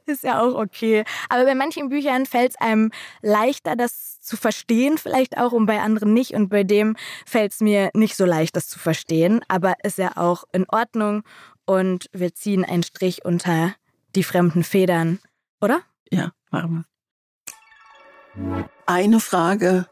[0.06, 1.04] Ist ja auch okay.
[1.28, 5.80] Aber bei manchen Büchern fällt es einem leichter, das zu verstehen, vielleicht auch, und bei
[5.80, 6.32] anderen nicht.
[6.32, 9.40] Und bei dem fällt es mir nicht so leicht, das zu verstehen.
[9.48, 11.22] Aber ist ja auch in Ordnung.
[11.66, 13.74] Und wir ziehen einen Strich unter
[14.14, 15.18] die fremden Federn.
[15.60, 15.80] Oder?
[16.10, 16.84] Ja, machen
[18.36, 18.68] wir.
[18.86, 19.86] Eine Frage,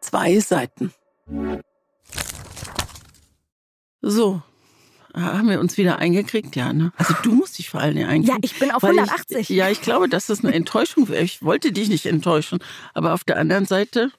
[0.00, 0.92] zwei Seiten.
[4.02, 4.42] So,
[5.14, 6.92] haben wir uns wieder eingekriegt, ja, ne?
[6.96, 8.40] Also du musst dich vor allen Dingen Ja, einkriegen.
[8.42, 9.38] ich bin auf Weil 180.
[9.38, 11.22] Ich, ja, ich glaube, dass das eine Enttäuschung wäre.
[11.22, 12.60] Ich wollte dich nicht enttäuschen.
[12.94, 14.12] Aber auf der anderen Seite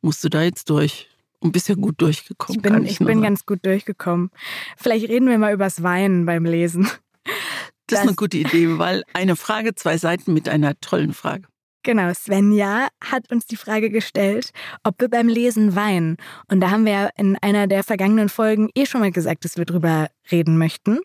[0.00, 1.08] musst du da jetzt durch.
[1.42, 2.58] Und bist ja gut durchgekommen.
[2.58, 3.22] Ich bin, ich bin sagen.
[3.22, 4.30] ganz gut durchgekommen.
[4.76, 6.88] Vielleicht reden wir mal übers Weinen beim Lesen.
[7.90, 11.44] Das ist eine gute Idee, weil eine Frage, zwei Seiten mit einer tollen Frage.
[11.82, 14.50] Genau, Svenja hat uns die Frage gestellt,
[14.84, 16.18] ob wir beim Lesen weinen.
[16.48, 19.56] Und da haben wir ja in einer der vergangenen Folgen eh schon mal gesagt, dass
[19.56, 20.98] wir drüber reden möchten.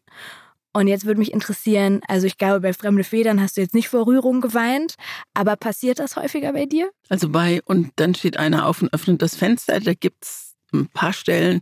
[0.73, 3.87] Und jetzt würde mich interessieren, also ich glaube, bei Fremde Federn hast du jetzt nicht
[3.87, 4.95] vor Rührung geweint,
[5.33, 6.91] aber passiert das häufiger bei dir?
[7.07, 9.79] Also bei, und dann steht einer auf und öffnet das Fenster.
[9.79, 11.61] Da gibt's ein paar Stellen,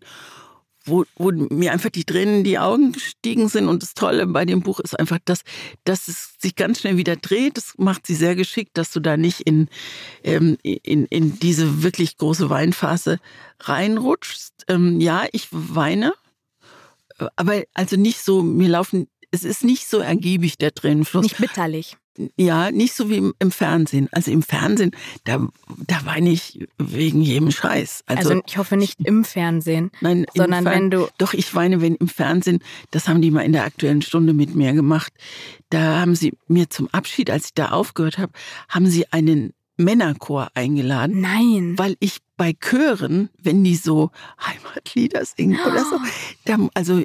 [0.86, 3.68] wo, wo mir einfach die Tränen in die Augen gestiegen sind.
[3.68, 5.42] Und das Tolle bei dem Buch ist einfach, dass,
[5.84, 7.58] dass es sich ganz schnell wieder dreht.
[7.58, 9.70] Das macht sie sehr geschickt, dass du da nicht in,
[10.24, 13.20] ähm, in, in diese wirklich große Weinphase
[13.62, 14.54] reinrutschst.
[14.68, 16.14] Ähm, ja, ich weine.
[17.36, 21.24] Aber also nicht so, mir laufen es ist nicht so ergiebig, der Tränenfluss.
[21.24, 21.98] Nicht bitterlich.
[22.38, 24.08] Ja, nicht so wie im, Fernsehen.
[24.12, 24.92] Also im Fernsehen,
[25.24, 25.48] da,
[25.88, 28.04] da weine ich wegen jedem Scheiß.
[28.06, 31.08] Also, also ich hoffe nicht im Fernsehen, nein, sondern wenn du.
[31.18, 32.60] Doch, ich weine, wenn im Fernsehen,
[32.92, 35.12] das haben die mal in der aktuellen Stunde mit mir gemacht.
[35.70, 38.34] Da haben sie mir zum Abschied, als ich da aufgehört habe,
[38.70, 41.22] haben sie einen Männerchor eingeladen.
[41.22, 41.74] Nein.
[41.78, 44.12] Weil ich bei Chören, wenn die so
[44.46, 45.98] Heimatlieder singen oder so,
[46.44, 47.02] da, also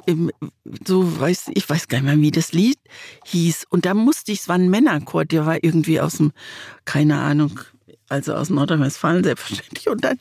[0.85, 2.77] so weiß ich weiß gar nicht mehr, wie das Lied
[3.23, 3.63] hieß.
[3.69, 6.33] Und da musste ich, es war ein Männerchor, der war irgendwie aus dem,
[6.83, 7.57] keine Ahnung,
[8.09, 9.87] also aus Nordrhein-Westfalen selbstverständlich.
[9.87, 10.17] Und dann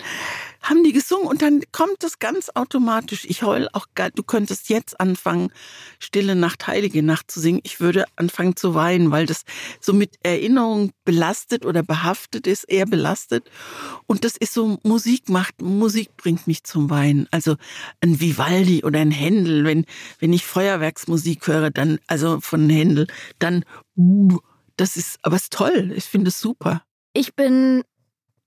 [0.61, 3.25] haben die gesungen und dann kommt das ganz automatisch.
[3.25, 5.51] Ich heul auch gar, du könntest jetzt anfangen,
[5.99, 7.61] Stille Nacht, Heilige Nacht zu singen.
[7.63, 9.45] Ich würde anfangen zu weinen, weil das
[9.81, 13.51] so mit Erinnerung belastet oder behaftet ist, eher belastet.
[14.07, 17.29] Und das ist so, Musik macht, Musik bringt mich zum Weinen.
[17.31, 17.57] Also
[18.01, 19.87] ein Vivaldi oder ein Händel, wenn,
[20.19, 23.07] wenn ich Feuerwerksmusik höre, dann, also von Händel,
[23.39, 23.65] dann,
[24.77, 25.93] das ist, aber es ist toll.
[25.95, 26.83] Ich finde es super.
[27.19, 27.83] Ich bin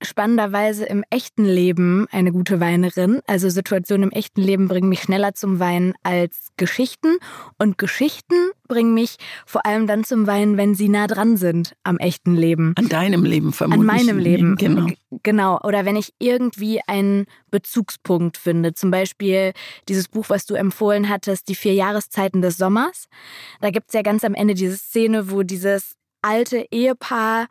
[0.00, 3.20] spannenderweise im echten Leben eine gute Weinerin.
[3.26, 7.18] Also Situationen im echten Leben bringen mich schneller zum Weinen als Geschichten.
[7.58, 8.34] Und Geschichten
[8.68, 12.72] bringen mich vor allem dann zum Weinen, wenn sie nah dran sind am echten Leben.
[12.78, 13.90] An deinem Leben vermutlich.
[13.90, 14.86] An meinem Leben, genau.
[15.22, 15.60] Genau.
[15.62, 18.72] Oder wenn ich irgendwie einen Bezugspunkt finde.
[18.72, 19.52] Zum Beispiel
[19.86, 23.08] dieses Buch, was du empfohlen hattest, Die vier Jahreszeiten des Sommers.
[23.60, 25.92] Da gibt es ja ganz am Ende diese Szene, wo dieses
[26.22, 27.48] alte Ehepaar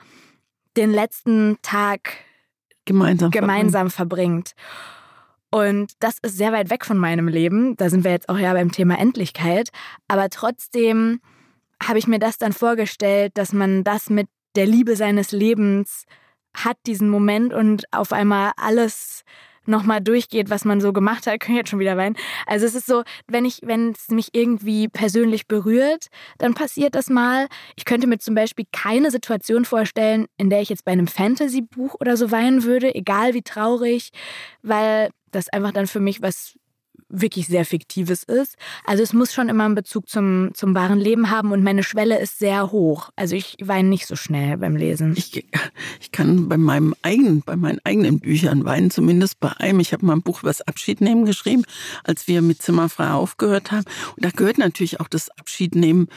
[0.77, 2.13] den letzten Tag
[2.85, 4.53] gemeinsam, gemeinsam verbringt.
[5.51, 7.75] Und das ist sehr weit weg von meinem Leben.
[7.75, 9.69] Da sind wir jetzt auch ja beim Thema Endlichkeit.
[10.07, 11.19] Aber trotzdem
[11.83, 16.05] habe ich mir das dann vorgestellt, dass man das mit der Liebe seines Lebens
[16.55, 19.23] hat, diesen Moment und auf einmal alles
[19.71, 22.15] nochmal durchgeht, was man so gemacht hat, ich jetzt schon wieder weinen.
[22.45, 26.07] Also es ist so, wenn ich, wenn es mich irgendwie persönlich berührt,
[26.37, 27.47] dann passiert das mal.
[27.75, 31.95] Ich könnte mir zum Beispiel keine Situation vorstellen, in der ich jetzt bei einem Fantasy-Buch
[31.99, 34.11] oder so weinen würde, egal wie traurig,
[34.61, 36.55] weil das einfach dann für mich was
[37.11, 38.55] wirklich sehr Fiktives ist.
[38.85, 42.19] Also es muss schon immer einen Bezug zum, zum wahren Leben haben und meine Schwelle
[42.19, 43.09] ist sehr hoch.
[43.15, 45.13] Also ich weine nicht so schnell beim Lesen.
[45.15, 45.45] Ich,
[45.99, 49.79] ich kann bei meinem eigenen, bei meinen eigenen Büchern weinen, zumindest bei einem.
[49.79, 51.63] Ich habe mal ein Buch über das Abschiednehmen geschrieben,
[52.03, 53.85] als wir mit Zimmerfrei aufgehört haben.
[54.15, 56.07] Und da gehört natürlich auch das Abschiednehmen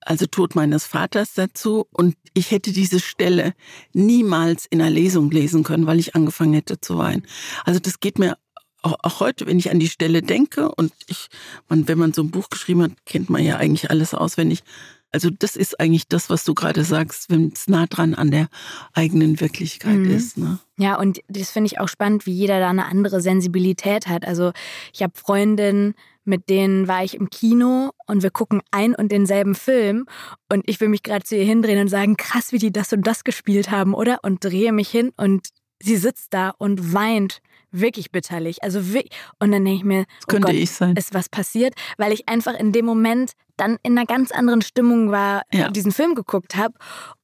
[0.00, 1.86] also Tod meines Vaters dazu.
[1.92, 3.54] Und ich hätte diese Stelle
[3.92, 7.26] niemals in einer Lesung lesen können, weil ich angefangen hätte zu weinen.
[7.64, 8.36] Also das geht mir
[8.82, 11.28] auch heute, wenn ich an die Stelle denke und ich,
[11.68, 14.62] man, wenn man so ein Buch geschrieben hat, kennt man ja eigentlich alles auswendig.
[15.10, 18.48] Also das ist eigentlich das, was du gerade sagst, wenn es nah dran an der
[18.92, 20.10] eigenen Wirklichkeit mhm.
[20.10, 20.36] ist.
[20.36, 20.58] Ne?
[20.76, 24.26] Ja, und das finde ich auch spannend, wie jeder da eine andere Sensibilität hat.
[24.26, 24.52] Also
[24.92, 29.54] ich habe Freundinnen, mit denen war ich im Kino und wir gucken ein und denselben
[29.54, 30.04] Film
[30.52, 33.06] und ich will mich gerade zu ihr hindrehen und sagen, krass, wie die das und
[33.06, 34.18] das gespielt haben, oder?
[34.22, 35.48] Und drehe mich hin und
[35.80, 38.62] sie sitzt da und weint wirklich bitterlich.
[38.62, 40.96] Also und dann denke ich mir, das könnte oh Gott, ich sein.
[40.96, 45.10] ist was passiert, weil ich einfach in dem Moment dann in einer ganz anderen Stimmung
[45.10, 45.70] war, ja.
[45.70, 46.74] diesen Film geguckt habe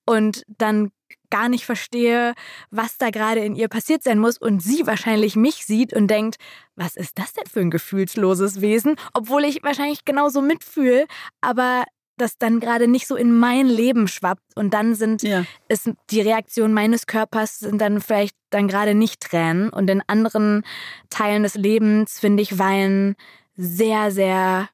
[0.05, 0.91] und dann
[1.31, 2.35] gar nicht verstehe,
[2.71, 6.37] was da gerade in ihr passiert sein muss und sie wahrscheinlich mich sieht und denkt,
[6.77, 11.07] was ist das denn für ein gefühlsloses Wesen, obwohl ich wahrscheinlich genauso mitfühle,
[11.41, 11.85] aber
[12.17, 15.45] das dann gerade nicht so in mein Leben schwappt und dann sind ja.
[15.69, 20.63] ist die Reaktion meines Körpers sind dann vielleicht dann gerade nicht Tränen und in anderen
[21.11, 23.17] Teilen des Lebens finde ich Weinen
[23.57, 24.69] sehr sehr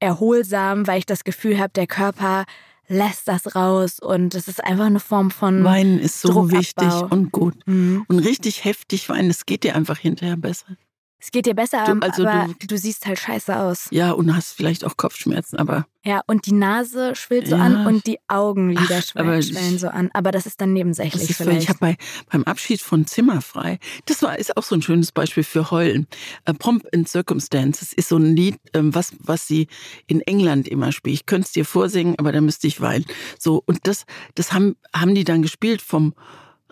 [0.00, 2.44] erholsam, weil ich das Gefühl habe, der Körper
[2.88, 7.32] lässt das raus und es ist einfach eine Form von Weinen ist so wichtig und
[7.32, 8.04] gut mhm.
[8.08, 10.76] und richtig heftig weinen, es geht dir einfach hinterher besser.
[11.24, 13.88] Es geht dir besser, du, also aber du, du, siehst halt scheiße aus.
[13.90, 15.86] Ja, und hast vielleicht auch Kopfschmerzen, aber.
[16.04, 17.62] Ja, und die Nase schwillt so ja.
[17.62, 20.10] an und die Augenlider Ach, schwellen, schwellen so an.
[20.12, 21.62] Aber das ist dann nebensächlich ist vielleicht.
[21.62, 21.96] Ich habe bei,
[22.30, 26.08] beim Abschied von Zimmerfrei, das war, ist auch so ein schönes Beispiel für Heulen.
[26.44, 29.68] Äh, Pomp in Circumstances ist so ein Lied, ähm, was, was sie
[30.06, 31.14] in England immer spielt.
[31.14, 33.06] Ich könnte es dir vorsingen, aber da müsste ich weinen.
[33.38, 34.04] So, und das,
[34.34, 36.12] das haben, haben die dann gespielt vom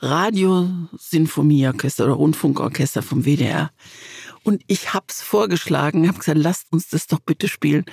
[0.03, 3.70] Radio-Sinfonieorchester oder Rundfunkorchester vom WDR.
[4.45, 7.84] Und ich hab's vorgeschlagen, habe gesagt, lasst uns das doch bitte spielen.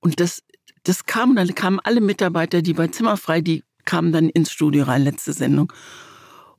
[0.00, 0.42] Und das,
[0.84, 5.02] das kam, dann kamen alle Mitarbeiter, die bei Zimmerfrei, die kamen dann ins Studio rein,
[5.02, 5.72] letzte Sendung.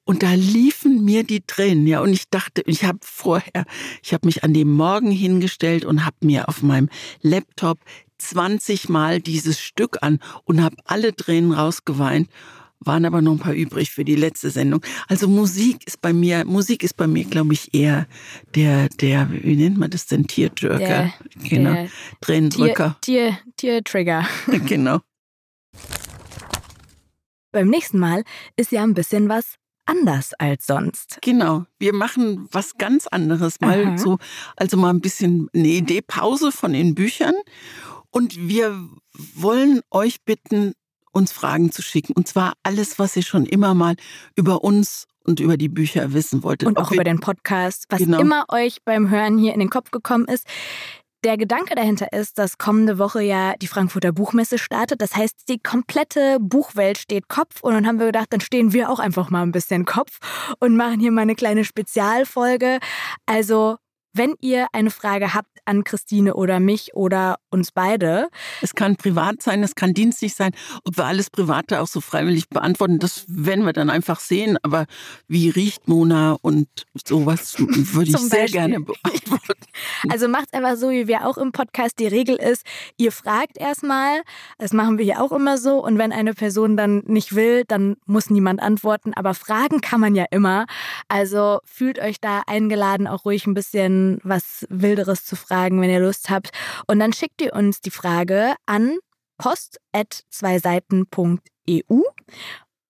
[0.04, 2.02] Und da liefen mir die Tränen, ja.
[2.02, 3.66] Und ich dachte, ich habe vorher,
[4.02, 6.90] ich habe mich an dem Morgen hingestellt und habe mir auf meinem
[7.22, 7.78] Laptop
[8.18, 12.28] 20 Mal dieses Stück an und habe alle Tränen rausgeweint
[12.80, 14.82] waren aber noch ein paar übrig für die letzte Sendung.
[15.08, 18.08] Also Musik ist bei mir, Musik ist bei mir, glaube ich, eher
[18.56, 21.14] der, der, wie nennt man das denn, Tierjörker?
[21.44, 21.88] genau.
[22.22, 22.98] Tränendrücker.
[23.02, 24.26] Tier, Tier, Tiertrigger.
[24.68, 25.00] genau.
[27.52, 28.24] beim nächsten Mal
[28.56, 29.56] ist ja ein bisschen was
[29.86, 31.18] anders als sonst.
[31.22, 33.98] Genau, wir machen was ganz anderes mal Aha.
[33.98, 34.20] so,
[34.56, 37.34] also mal ein bisschen eine Idee Pause von den Büchern
[38.12, 38.88] und wir
[39.36, 40.74] wollen euch bitten,
[41.12, 43.96] uns Fragen zu schicken und zwar alles, was ihr schon immer mal
[44.36, 46.68] über uns und über die Bücher wissen wolltet.
[46.68, 48.20] Und auch über den Podcast, was genau.
[48.20, 50.46] immer euch beim Hören hier in den Kopf gekommen ist.
[51.26, 55.02] Der Gedanke dahinter ist, dass kommende Woche ja die Frankfurter Buchmesse startet.
[55.02, 57.62] Das heißt, die komplette Buchwelt steht Kopf.
[57.62, 60.20] Und dann haben wir gedacht, dann stehen wir auch einfach mal ein bisschen Kopf
[60.60, 62.80] und machen hier mal eine kleine Spezialfolge.
[63.26, 63.76] Also
[64.14, 68.30] wenn ihr eine Frage habt an Christine oder mich oder uns beide.
[68.62, 70.52] Es kann privat sein, es kann dienstlich sein.
[70.84, 74.58] Ob wir alles Private auch so freiwillig beantworten, das werden wir dann einfach sehen.
[74.64, 74.88] Aber
[75.28, 76.68] wie riecht Mona und
[77.06, 79.60] sowas würde ich sehr gerne beantworten.
[80.10, 82.00] Also macht einfach so, wie wir auch im Podcast.
[82.00, 82.66] Die Regel ist,
[82.98, 84.22] ihr fragt erstmal.
[84.58, 85.84] Das machen wir hier auch immer so.
[85.84, 89.14] Und wenn eine Person dann nicht will, dann muss niemand antworten.
[89.14, 90.66] Aber fragen kann man ja immer.
[91.08, 96.00] Also fühlt euch da eingeladen, auch ruhig ein bisschen was Wilderes zu fragen, wenn ihr
[96.00, 96.52] Lust habt.
[96.88, 98.98] Und dann schickt ihr uns die Frage an
[99.38, 102.02] post.zweiseiten.eu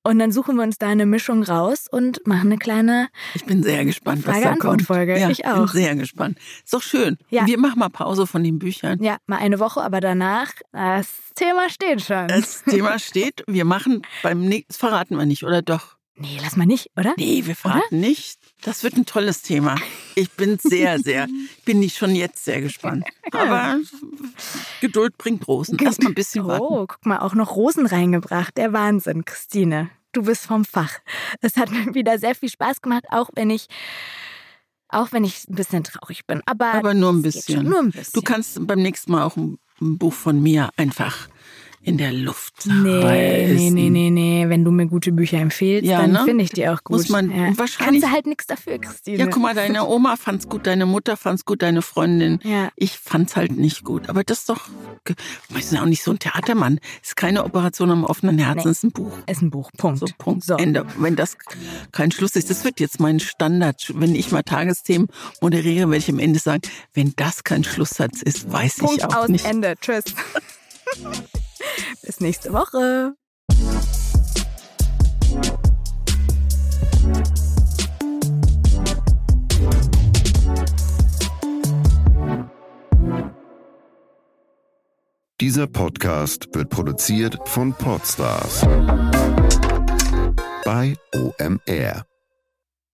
[0.02, 3.62] und dann suchen wir uns da eine Mischung raus und machen eine kleine Ich bin
[3.62, 4.84] sehr gespannt, was da kommt.
[4.84, 5.20] Folge.
[5.20, 5.58] Ja, ich auch.
[5.58, 6.40] bin sehr gespannt.
[6.64, 7.18] Ist doch schön.
[7.30, 7.46] Ja.
[7.46, 9.04] Wir machen mal Pause von den Büchern.
[9.04, 12.28] Ja, mal eine Woche, aber danach, das Thema steht schon.
[12.28, 13.44] Das Thema steht.
[13.48, 15.99] Wir machen beim nächsten, verraten wir nicht, oder doch?
[16.22, 17.14] Nee, lass mal nicht, oder?
[17.18, 18.08] Nee, wir verraten oder?
[18.08, 18.40] nicht.
[18.62, 19.76] Das wird ein tolles Thema.
[20.16, 21.28] Ich bin sehr, sehr,
[21.66, 23.06] bin ich schon jetzt sehr gespannt.
[23.32, 23.80] Aber
[24.82, 25.78] Geduld bringt Rosen.
[25.80, 26.64] Erst mal ein bisschen warten.
[26.64, 28.58] Oh, guck mal, auch noch Rosen reingebracht.
[28.58, 29.90] Der Wahnsinn, Christine.
[30.12, 31.00] Du bist vom Fach.
[31.40, 33.68] Es hat mir wieder sehr viel Spaß gemacht, auch wenn ich
[34.90, 36.42] auch wenn ich ein bisschen traurig bin.
[36.46, 37.64] Aber, Aber nur ein bisschen.
[37.64, 38.12] Nur ein bisschen.
[38.14, 41.30] Du kannst beim nächsten Mal auch ein Buch von mir einfach
[41.82, 42.66] in der Luft.
[42.66, 44.46] Nee, nee, nee, nee, nee.
[44.50, 46.24] Wenn du mir gute Bücher empfehlst, ja, dann ne?
[46.26, 46.98] finde ich die auch gut.
[46.98, 47.58] Muss man ja.
[47.58, 48.02] wahrscheinlich.
[48.02, 49.18] Kannst du halt nichts dafür, Christine.
[49.18, 52.40] Ja, guck mal, deine Oma fand's gut, deine Mutter fand's gut, deine Freundin.
[52.44, 52.70] Ja.
[52.76, 54.10] Ich fand's halt nicht gut.
[54.10, 54.70] Aber das ist doch,
[55.50, 56.80] wir sind auch nicht so ein Theatermann.
[57.02, 58.72] Ist keine Operation am offenen Herzen, nee.
[58.72, 59.18] ist ein Buch.
[59.28, 59.72] Ist ein Buch.
[59.78, 60.00] Punkt.
[60.00, 60.44] So, Punkt.
[60.44, 60.56] So.
[60.56, 60.86] Ende.
[60.98, 61.38] Wenn das
[61.92, 63.94] kein Schluss ist, das wird jetzt mein Standard.
[63.96, 65.08] Wenn ich mal Tagesthemen
[65.42, 66.62] moderiere, werde ich am Ende sagen,
[66.94, 69.46] wenn das kein Schlusssatz ist, weiß Punkt ich auch aus nicht.
[69.46, 69.76] Ende.
[69.80, 70.04] Tschüss.
[72.04, 73.16] Bis nächste Woche.
[85.42, 88.62] Dieser Podcast wird produziert von Podstars
[90.66, 92.09] bei OMR.